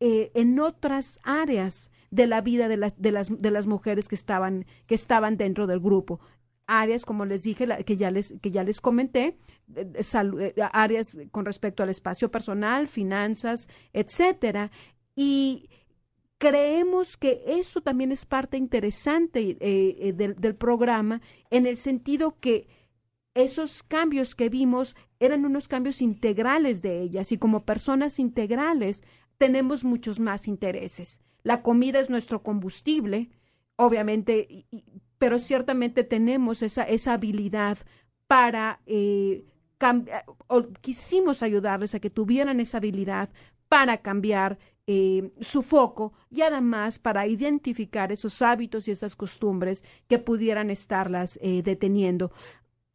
[0.00, 4.16] eh, en otras áreas de la vida de las, de las, de las mujeres que
[4.16, 6.20] estaban, que estaban dentro del grupo.
[6.68, 9.38] Áreas, como les dije, que, ya les, que ya les comenté,
[9.74, 14.70] eh, áreas con respecto al espacio personal, finanzas, etcétera.
[15.16, 15.70] Y
[16.36, 22.36] creemos que eso también es parte interesante eh, eh, del, del, programa en el sentido
[22.38, 22.68] que
[23.34, 29.02] esos cambios que vimos eran unos cambios integrales de ellas y como personas integrales
[29.38, 31.22] tenemos muchos más intereses.
[31.42, 33.30] La comida es nuestro combustible,
[33.76, 34.66] obviamente,
[35.18, 37.78] pero ciertamente tenemos esa, esa habilidad
[38.26, 39.44] para eh,
[39.78, 43.30] cambiar, o quisimos ayudarles a que tuvieran esa habilidad
[43.68, 50.18] para cambiar eh, su foco y además para identificar esos hábitos y esas costumbres que
[50.18, 52.32] pudieran estarlas eh, deteniendo.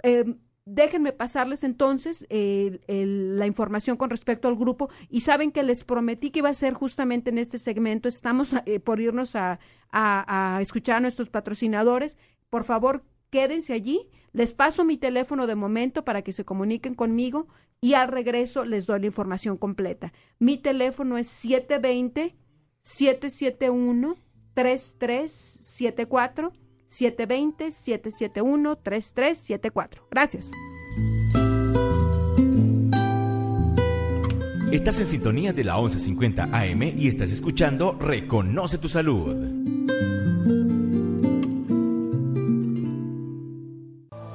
[0.02, 0.36] Eh,
[0.66, 6.40] déjenme pasarles entonces la información con respecto al grupo y saben que les prometí que
[6.40, 8.08] iba a ser justamente en este segmento.
[8.08, 9.60] Estamos eh, por irnos a,
[9.92, 12.18] a, a escuchar a nuestros patrocinadores.
[12.50, 14.10] Por favor, quédense allí.
[14.32, 17.48] Les paso mi teléfono de momento para que se comuniquen conmigo
[17.82, 20.14] y al regreso les doy la información completa.
[20.40, 22.36] Mi teléfono es 720
[22.82, 24.16] 771
[24.54, 26.54] 3374
[26.94, 30.08] 720 771 3374.
[30.12, 30.52] Gracias.
[34.72, 39.36] Estás en sintonía de la 1150 AM y estás escuchando Reconoce tu salud.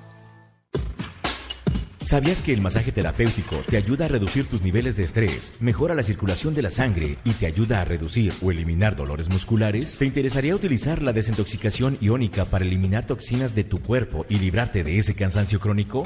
[2.08, 6.02] ¿Sabías que el masaje terapéutico te ayuda a reducir tus niveles de estrés, mejora la
[6.02, 9.98] circulación de la sangre y te ayuda a reducir o eliminar dolores musculares?
[9.98, 14.96] ¿Te interesaría utilizar la desintoxicación iónica para eliminar toxinas de tu cuerpo y librarte de
[14.96, 16.02] ese cansancio crónico?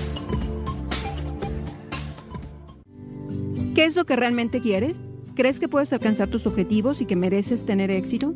[3.75, 5.01] ¿Qué es lo que realmente quieres?
[5.35, 8.33] ¿Crees que puedes alcanzar tus objetivos y que mereces tener éxito?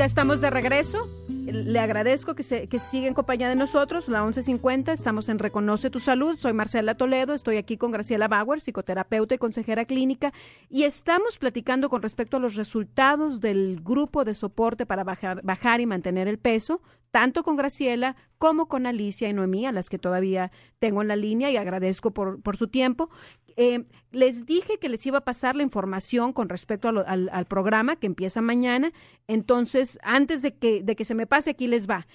[0.00, 1.10] Ya estamos de regreso.
[1.28, 4.94] Le agradezco que, se, que siga en compañía de nosotros, la 1150.
[4.94, 6.38] Estamos en Reconoce tu Salud.
[6.38, 7.34] Soy Marcela Toledo.
[7.34, 10.32] Estoy aquí con Graciela Bauer, psicoterapeuta y consejera clínica.
[10.70, 15.82] Y estamos platicando con respecto a los resultados del grupo de soporte para bajar, bajar
[15.82, 16.80] y mantener el peso,
[17.10, 21.16] tanto con Graciela como con Alicia y Noemí, a las que todavía tengo en la
[21.16, 23.10] línea y agradezco por, por su tiempo.
[23.56, 28.06] Eh, les dije que les iba a pasar la información con respecto al, programa que
[28.06, 28.92] empieza mañana.
[29.26, 32.06] Entonces, antes de que, de que se me pase, aquí les va.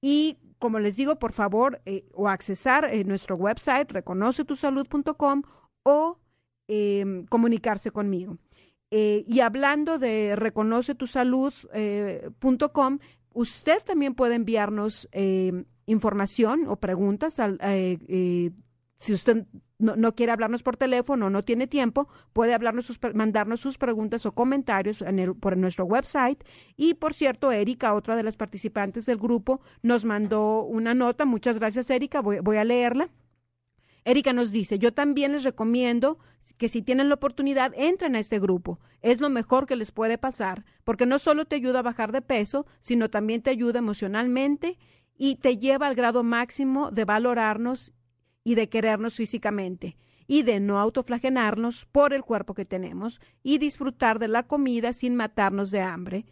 [0.00, 5.42] Y como les digo, por favor, eh, o accesar en nuestro website, reconocetusalud.com
[5.82, 6.18] o
[6.68, 8.38] eh, comunicarse conmigo.
[8.90, 12.98] Eh, y hablando de reconocetusalud.com,
[13.34, 15.06] usted también puede enviarnos
[15.84, 17.58] información o preguntas al,
[19.04, 19.46] si usted
[19.78, 24.24] no, no, quiere hablarnos por teléfono, no tiene tiempo, puede hablarnos sus, mandarnos sus preguntas
[24.24, 25.04] o comentarios
[25.40, 26.42] por nuestro website.
[26.78, 31.26] Y por cierto, Erika, otra de las participantes del grupo, nos mandó una nota.
[31.26, 32.22] Muchas gracias, Erika.
[32.22, 33.10] Voy, voy a leerla.
[34.06, 36.18] Erika nos dice, yo también les recomiendo
[36.56, 38.80] que si tienen la oportunidad, entren a este grupo.
[39.02, 42.22] Es lo mejor que les puede pasar, porque no solo te ayuda a bajar de
[42.22, 44.78] peso, sino también te ayuda emocionalmente
[45.16, 47.93] y te lleva al grado máximo de valorarnos
[48.44, 54.18] y de querernos físicamente y de no autoflagenarnos por el cuerpo que tenemos y disfrutar
[54.18, 56.26] de la comida sin matarnos de hambre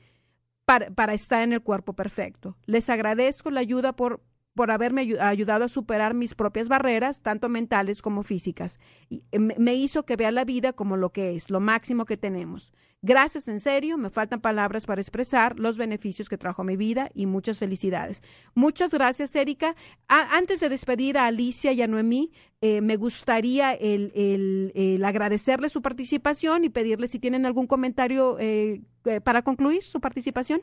[0.64, 2.56] para, para estar en el cuerpo perfecto.
[2.66, 4.22] Les agradezco la ayuda por
[4.54, 8.78] por haberme ayudado a superar mis propias barreras, tanto mentales como físicas.
[9.08, 12.72] Y me hizo que vea la vida como lo que es, lo máximo que tenemos.
[13.04, 17.08] Gracias, en serio, me faltan palabras para expresar los beneficios que trajo a mi vida
[17.14, 18.22] y muchas felicidades.
[18.54, 19.74] Muchas gracias, Erika.
[20.06, 22.30] antes de despedir a Alicia y a Noemí,
[22.60, 28.82] eh, me gustaría el, el, agradecerle su participación y pedirle si tienen algún comentario eh,
[29.24, 30.60] para concluir su participación.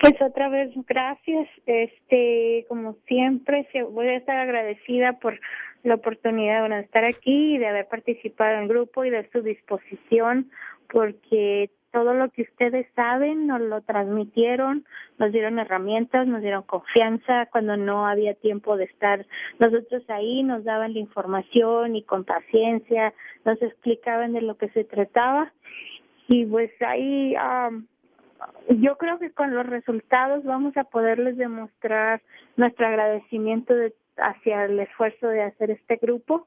[0.00, 5.40] Pues otra vez gracias, este, como siempre, voy a estar agradecida por
[5.82, 9.42] la oportunidad de estar aquí y de haber participado en el grupo y de su
[9.42, 10.50] disposición,
[10.90, 14.84] porque todo lo que ustedes saben nos lo transmitieron,
[15.18, 19.26] nos dieron herramientas, nos dieron confianza cuando no había tiempo de estar
[19.58, 23.14] nosotros ahí, nos daban la información y con paciencia
[23.44, 25.52] nos explicaban de lo que se trataba.
[26.28, 27.34] Y pues ahí
[28.68, 32.20] yo creo que con los resultados vamos a poderles demostrar
[32.56, 36.46] nuestro agradecimiento de, hacia el esfuerzo de hacer este grupo.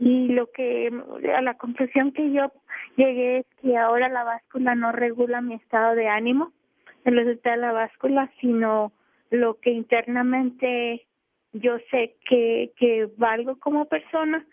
[0.00, 0.90] Y lo que
[1.36, 2.52] a la conclusión que yo
[2.96, 6.52] llegué es que ahora la báscula no regula mi estado de ánimo
[7.04, 8.92] el resultado de la báscula sino
[9.30, 11.06] lo que internamente
[11.52, 14.44] yo sé que que valgo como persona.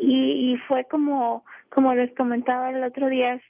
[0.00, 3.40] Y, y fue como como les comentaba el otro día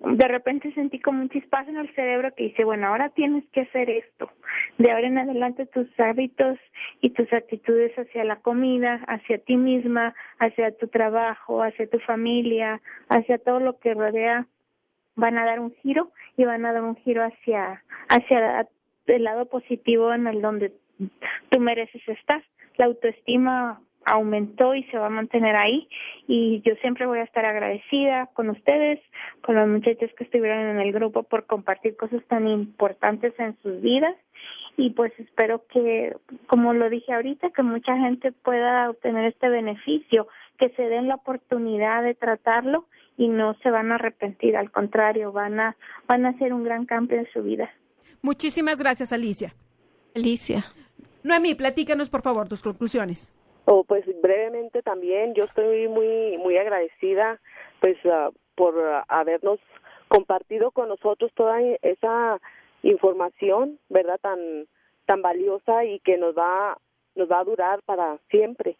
[0.00, 3.62] de repente sentí como un chispazo en el cerebro que dice, bueno, ahora tienes que
[3.62, 4.30] hacer esto.
[4.78, 6.58] De ahora en adelante tus hábitos
[7.02, 12.80] y tus actitudes hacia la comida, hacia ti misma, hacia tu trabajo, hacia tu familia,
[13.08, 14.46] hacia todo lo que rodea,
[15.16, 18.66] van a dar un giro y van a dar un giro hacia, hacia
[19.06, 20.72] el lado positivo en el donde
[21.50, 22.42] tú mereces estar.
[22.76, 25.88] La autoestima aumentó y se va a mantener ahí
[26.26, 29.00] y yo siempre voy a estar agradecida con ustedes,
[29.42, 33.80] con los muchachos que estuvieron en el grupo por compartir cosas tan importantes en sus
[33.80, 34.16] vidas
[34.76, 40.26] y pues espero que, como lo dije ahorita, que mucha gente pueda obtener este beneficio,
[40.58, 42.86] que se den la oportunidad de tratarlo
[43.16, 45.76] y no se van a arrepentir, al contrario, van a,
[46.08, 47.70] van a hacer un gran cambio en su vida.
[48.22, 49.54] Muchísimas gracias, Alicia.
[50.14, 50.64] Alicia.
[51.22, 53.30] Noemí, platícanos por favor tus conclusiones.
[53.66, 57.40] Oh, pues brevemente también, yo estoy muy muy agradecida
[57.80, 58.74] pues ah, por
[59.08, 59.60] habernos
[60.08, 62.40] compartido con nosotros toda esa
[62.82, 64.18] información, ¿verdad?
[64.20, 64.66] Tan
[65.06, 66.78] tan valiosa y que nos va
[67.14, 68.76] nos va a durar para siempre,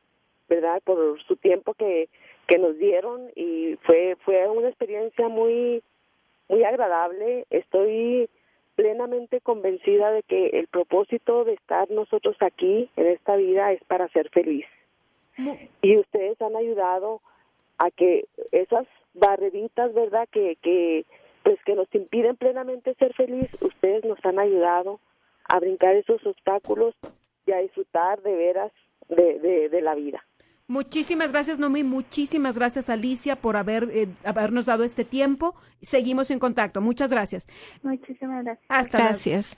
[0.48, 0.80] ¿verdad?
[0.84, 2.08] Por su tiempo que
[2.46, 5.82] que nos dieron y fue fue una experiencia muy
[6.48, 7.46] muy agradable.
[7.50, 8.28] Estoy
[8.80, 14.08] plenamente convencida de que el propósito de estar nosotros aquí en esta vida es para
[14.08, 14.64] ser feliz
[15.82, 17.20] y ustedes han ayudado
[17.76, 20.26] a que esas barreritas, ¿verdad?
[20.32, 21.04] Que, que,
[21.42, 24.98] pues que nos impiden plenamente ser feliz, ustedes nos han ayudado
[25.44, 26.94] a brincar esos obstáculos
[27.44, 28.72] y a disfrutar de veras
[29.10, 30.24] de, de, la vida.
[30.70, 31.82] Muchísimas gracias, Nomi.
[31.82, 35.54] Muchísimas gracias, Alicia, por haber, eh, habernos dado este tiempo.
[35.82, 36.80] Seguimos en contacto.
[36.80, 37.48] Muchas gracias.
[37.82, 38.66] Muchísimas gracias.
[38.68, 39.56] Hasta gracias.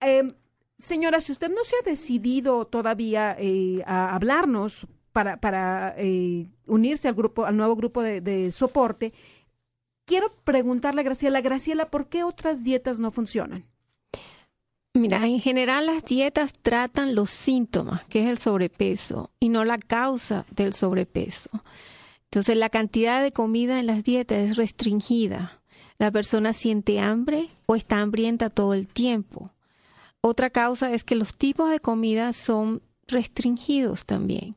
[0.00, 0.34] Eh,
[0.76, 7.08] señora, si usted no se ha decidido todavía eh, a hablarnos para, para eh, unirse
[7.08, 9.12] al grupo, al nuevo grupo de, soporte.
[10.04, 13.64] Quiero preguntarle a Graciela, Graciela, ¿por qué otras dietas no funcionan?
[14.98, 19.78] Mira, en general las dietas tratan los síntomas, que es el sobrepeso, y no la
[19.78, 21.50] causa del sobrepeso.
[22.24, 25.62] Entonces, la cantidad de comida en las dietas es restringida.
[25.98, 29.52] La persona siente hambre o está hambrienta todo el tiempo.
[30.20, 34.56] Otra causa es que los tipos de comida son restringidos también.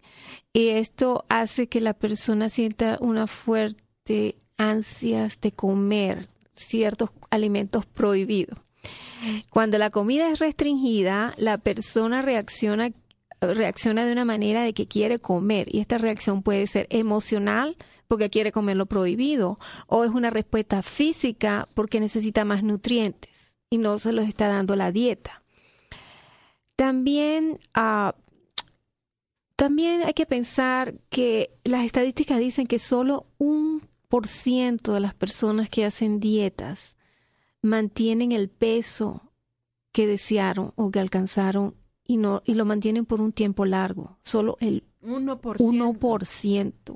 [0.54, 8.58] Y esto hace que la persona sienta una fuerte ansias de comer ciertos alimentos prohibidos.
[9.50, 12.92] Cuando la comida es restringida, la persona reacciona
[13.42, 17.76] reacciona de una manera de que quiere comer y esta reacción puede ser emocional
[18.08, 19.58] porque quiere comer lo prohibido
[19.88, 24.76] o es una respuesta física porque necesita más nutrientes y no se los está dando
[24.76, 25.42] la dieta.
[26.76, 28.12] También uh,
[29.56, 35.14] también hay que pensar que las estadísticas dicen que solo un por ciento de las
[35.14, 36.96] personas que hacen dietas
[37.62, 39.32] mantienen el peso
[39.92, 44.58] que desearon o que alcanzaron y no y lo mantienen por un tiempo largo, solo
[44.60, 46.96] el 1%.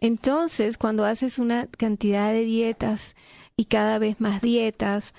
[0.00, 3.14] Entonces, cuando haces una cantidad de dietas
[3.56, 5.14] y cada vez más dietas,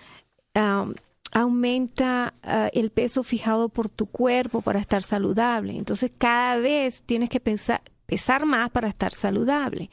[1.32, 5.78] aumenta ah, el peso fijado por tu cuerpo para estar saludable.
[5.78, 9.90] Entonces cada vez tienes que pensar, pesar más para estar saludable.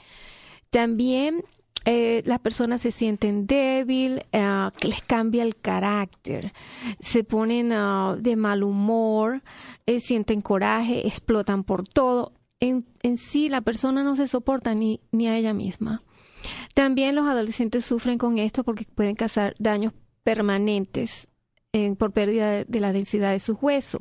[0.70, 1.45] También
[1.85, 6.53] eh, las personas se sienten débil, eh, que les cambia el carácter,
[7.01, 9.43] se ponen ah, de mal humor,
[9.87, 12.33] eh, sienten coraje, explotan por todo.
[12.61, 16.03] En, en sí, la persona no se soporta ni, ni a ella misma.
[16.74, 19.93] También los adolescentes sufren con esto porque pueden causar daños
[20.24, 21.29] permanentes
[21.99, 24.01] por pérdida de, la densidad de sus huesos.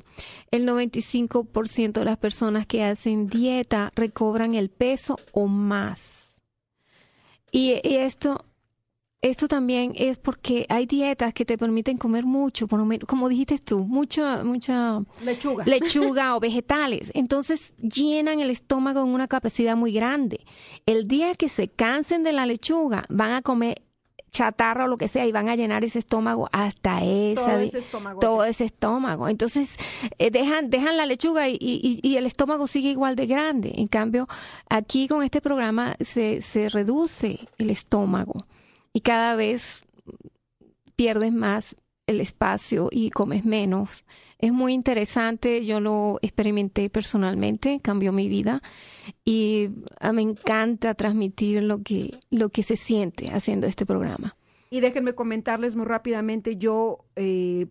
[0.51, 6.16] El 95% de las personas que hacen dieta recobran el peso o más.
[7.51, 8.43] Y, esto,
[9.21, 13.29] esto también es porque hay dietas que te permiten comer mucho, por lo menos, como
[13.29, 17.11] dijiste tú, mucha, mucha lechuga, lechuga o vegetales.
[17.13, 20.41] Entonces llenan el estómago en una capacidad muy grande.
[20.85, 23.81] El día que se cansen de la lechuga, van a comer
[24.37, 27.77] chatarra o lo que sea y van a llenar ese estómago hasta esa todo ese
[27.79, 29.29] estómago, todo ese estómago.
[29.29, 29.77] entonces
[30.19, 34.27] eh, dejan dejan la lechuga y, y, el estómago sigue igual de grande en cambio
[34.69, 38.45] aquí con este programa se, se reduce el estómago
[38.93, 39.85] y cada vez
[40.95, 41.75] pierdes más
[42.07, 44.05] el espacio y comes menos
[44.39, 48.61] es muy interesante, yo lo experimenté personalmente, cambió mi vida
[49.25, 54.35] y ah, me encanta transmitir lo que, lo que se siente haciendo este programa.
[54.69, 57.67] Y déjenme comentarles muy rápidamente, yo eh,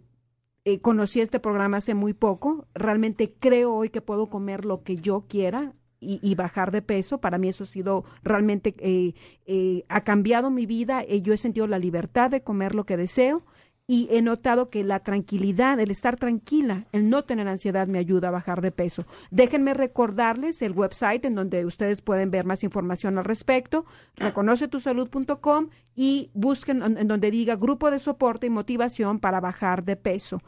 [0.65, 4.97] eh, conocí este programa hace muy poco, realmente creo hoy que puedo comer lo que
[4.97, 7.19] yo quiera, y, bajar de peso.
[7.19, 11.05] Para mí eso ha sido realmente, eh, ha cambiado mi vida.
[11.05, 13.43] yo he sentido la libertad de comer lo que deseo
[13.89, 18.29] y he notado que la tranquilidad, el estar tranquila, el no tener ansiedad me ayuda
[18.29, 19.07] a bajar de peso.
[19.31, 23.85] Déjenme recordarles el website en donde ustedes pueden ver más información al respecto,
[24.17, 30.41] reconocetusalud.com y busquen en donde diga grupo de soporte y motivación para bajar de peso.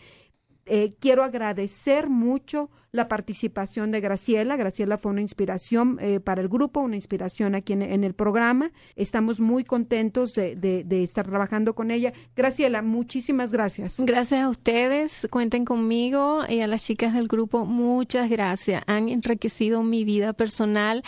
[0.68, 4.56] eh, quiero agradecer mucho la participación de Graciela.
[4.56, 8.72] Graciela fue una inspiración eh, para el grupo, una inspiración aquí en, el programa.
[8.96, 12.12] Estamos muy contentos de, de, estar trabajando con ella.
[12.34, 13.96] Graciela, muchísimas gracias.
[13.98, 18.82] Gracias a ustedes, cuenten conmigo y a las chicas del grupo, muchas gracias.
[18.86, 21.02] Han enriquecido mi vida personal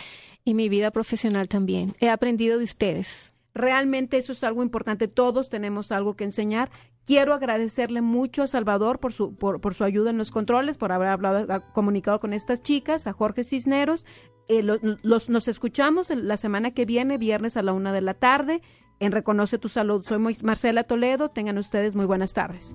[0.44, 1.94] y mi vida profesional también.
[2.00, 3.34] He aprendido de ustedes.
[3.54, 5.08] Realmente eso es algo importante.
[5.08, 6.70] Todos tenemos algo que enseñar
[7.06, 10.92] Quiero agradecerle mucho a Salvador por su, por, por su ayuda en los controles, por
[10.92, 14.06] haber hablado, comunicado con estas chicas, a Jorge Cisneros.
[14.48, 18.62] Eh, los, nos escuchamos la semana que viene, viernes a la una de la tarde,
[19.00, 20.04] en Reconoce tu Salud.
[20.04, 21.30] Soy Marcela Toledo.
[21.30, 22.74] Tengan ustedes muy buenas tardes.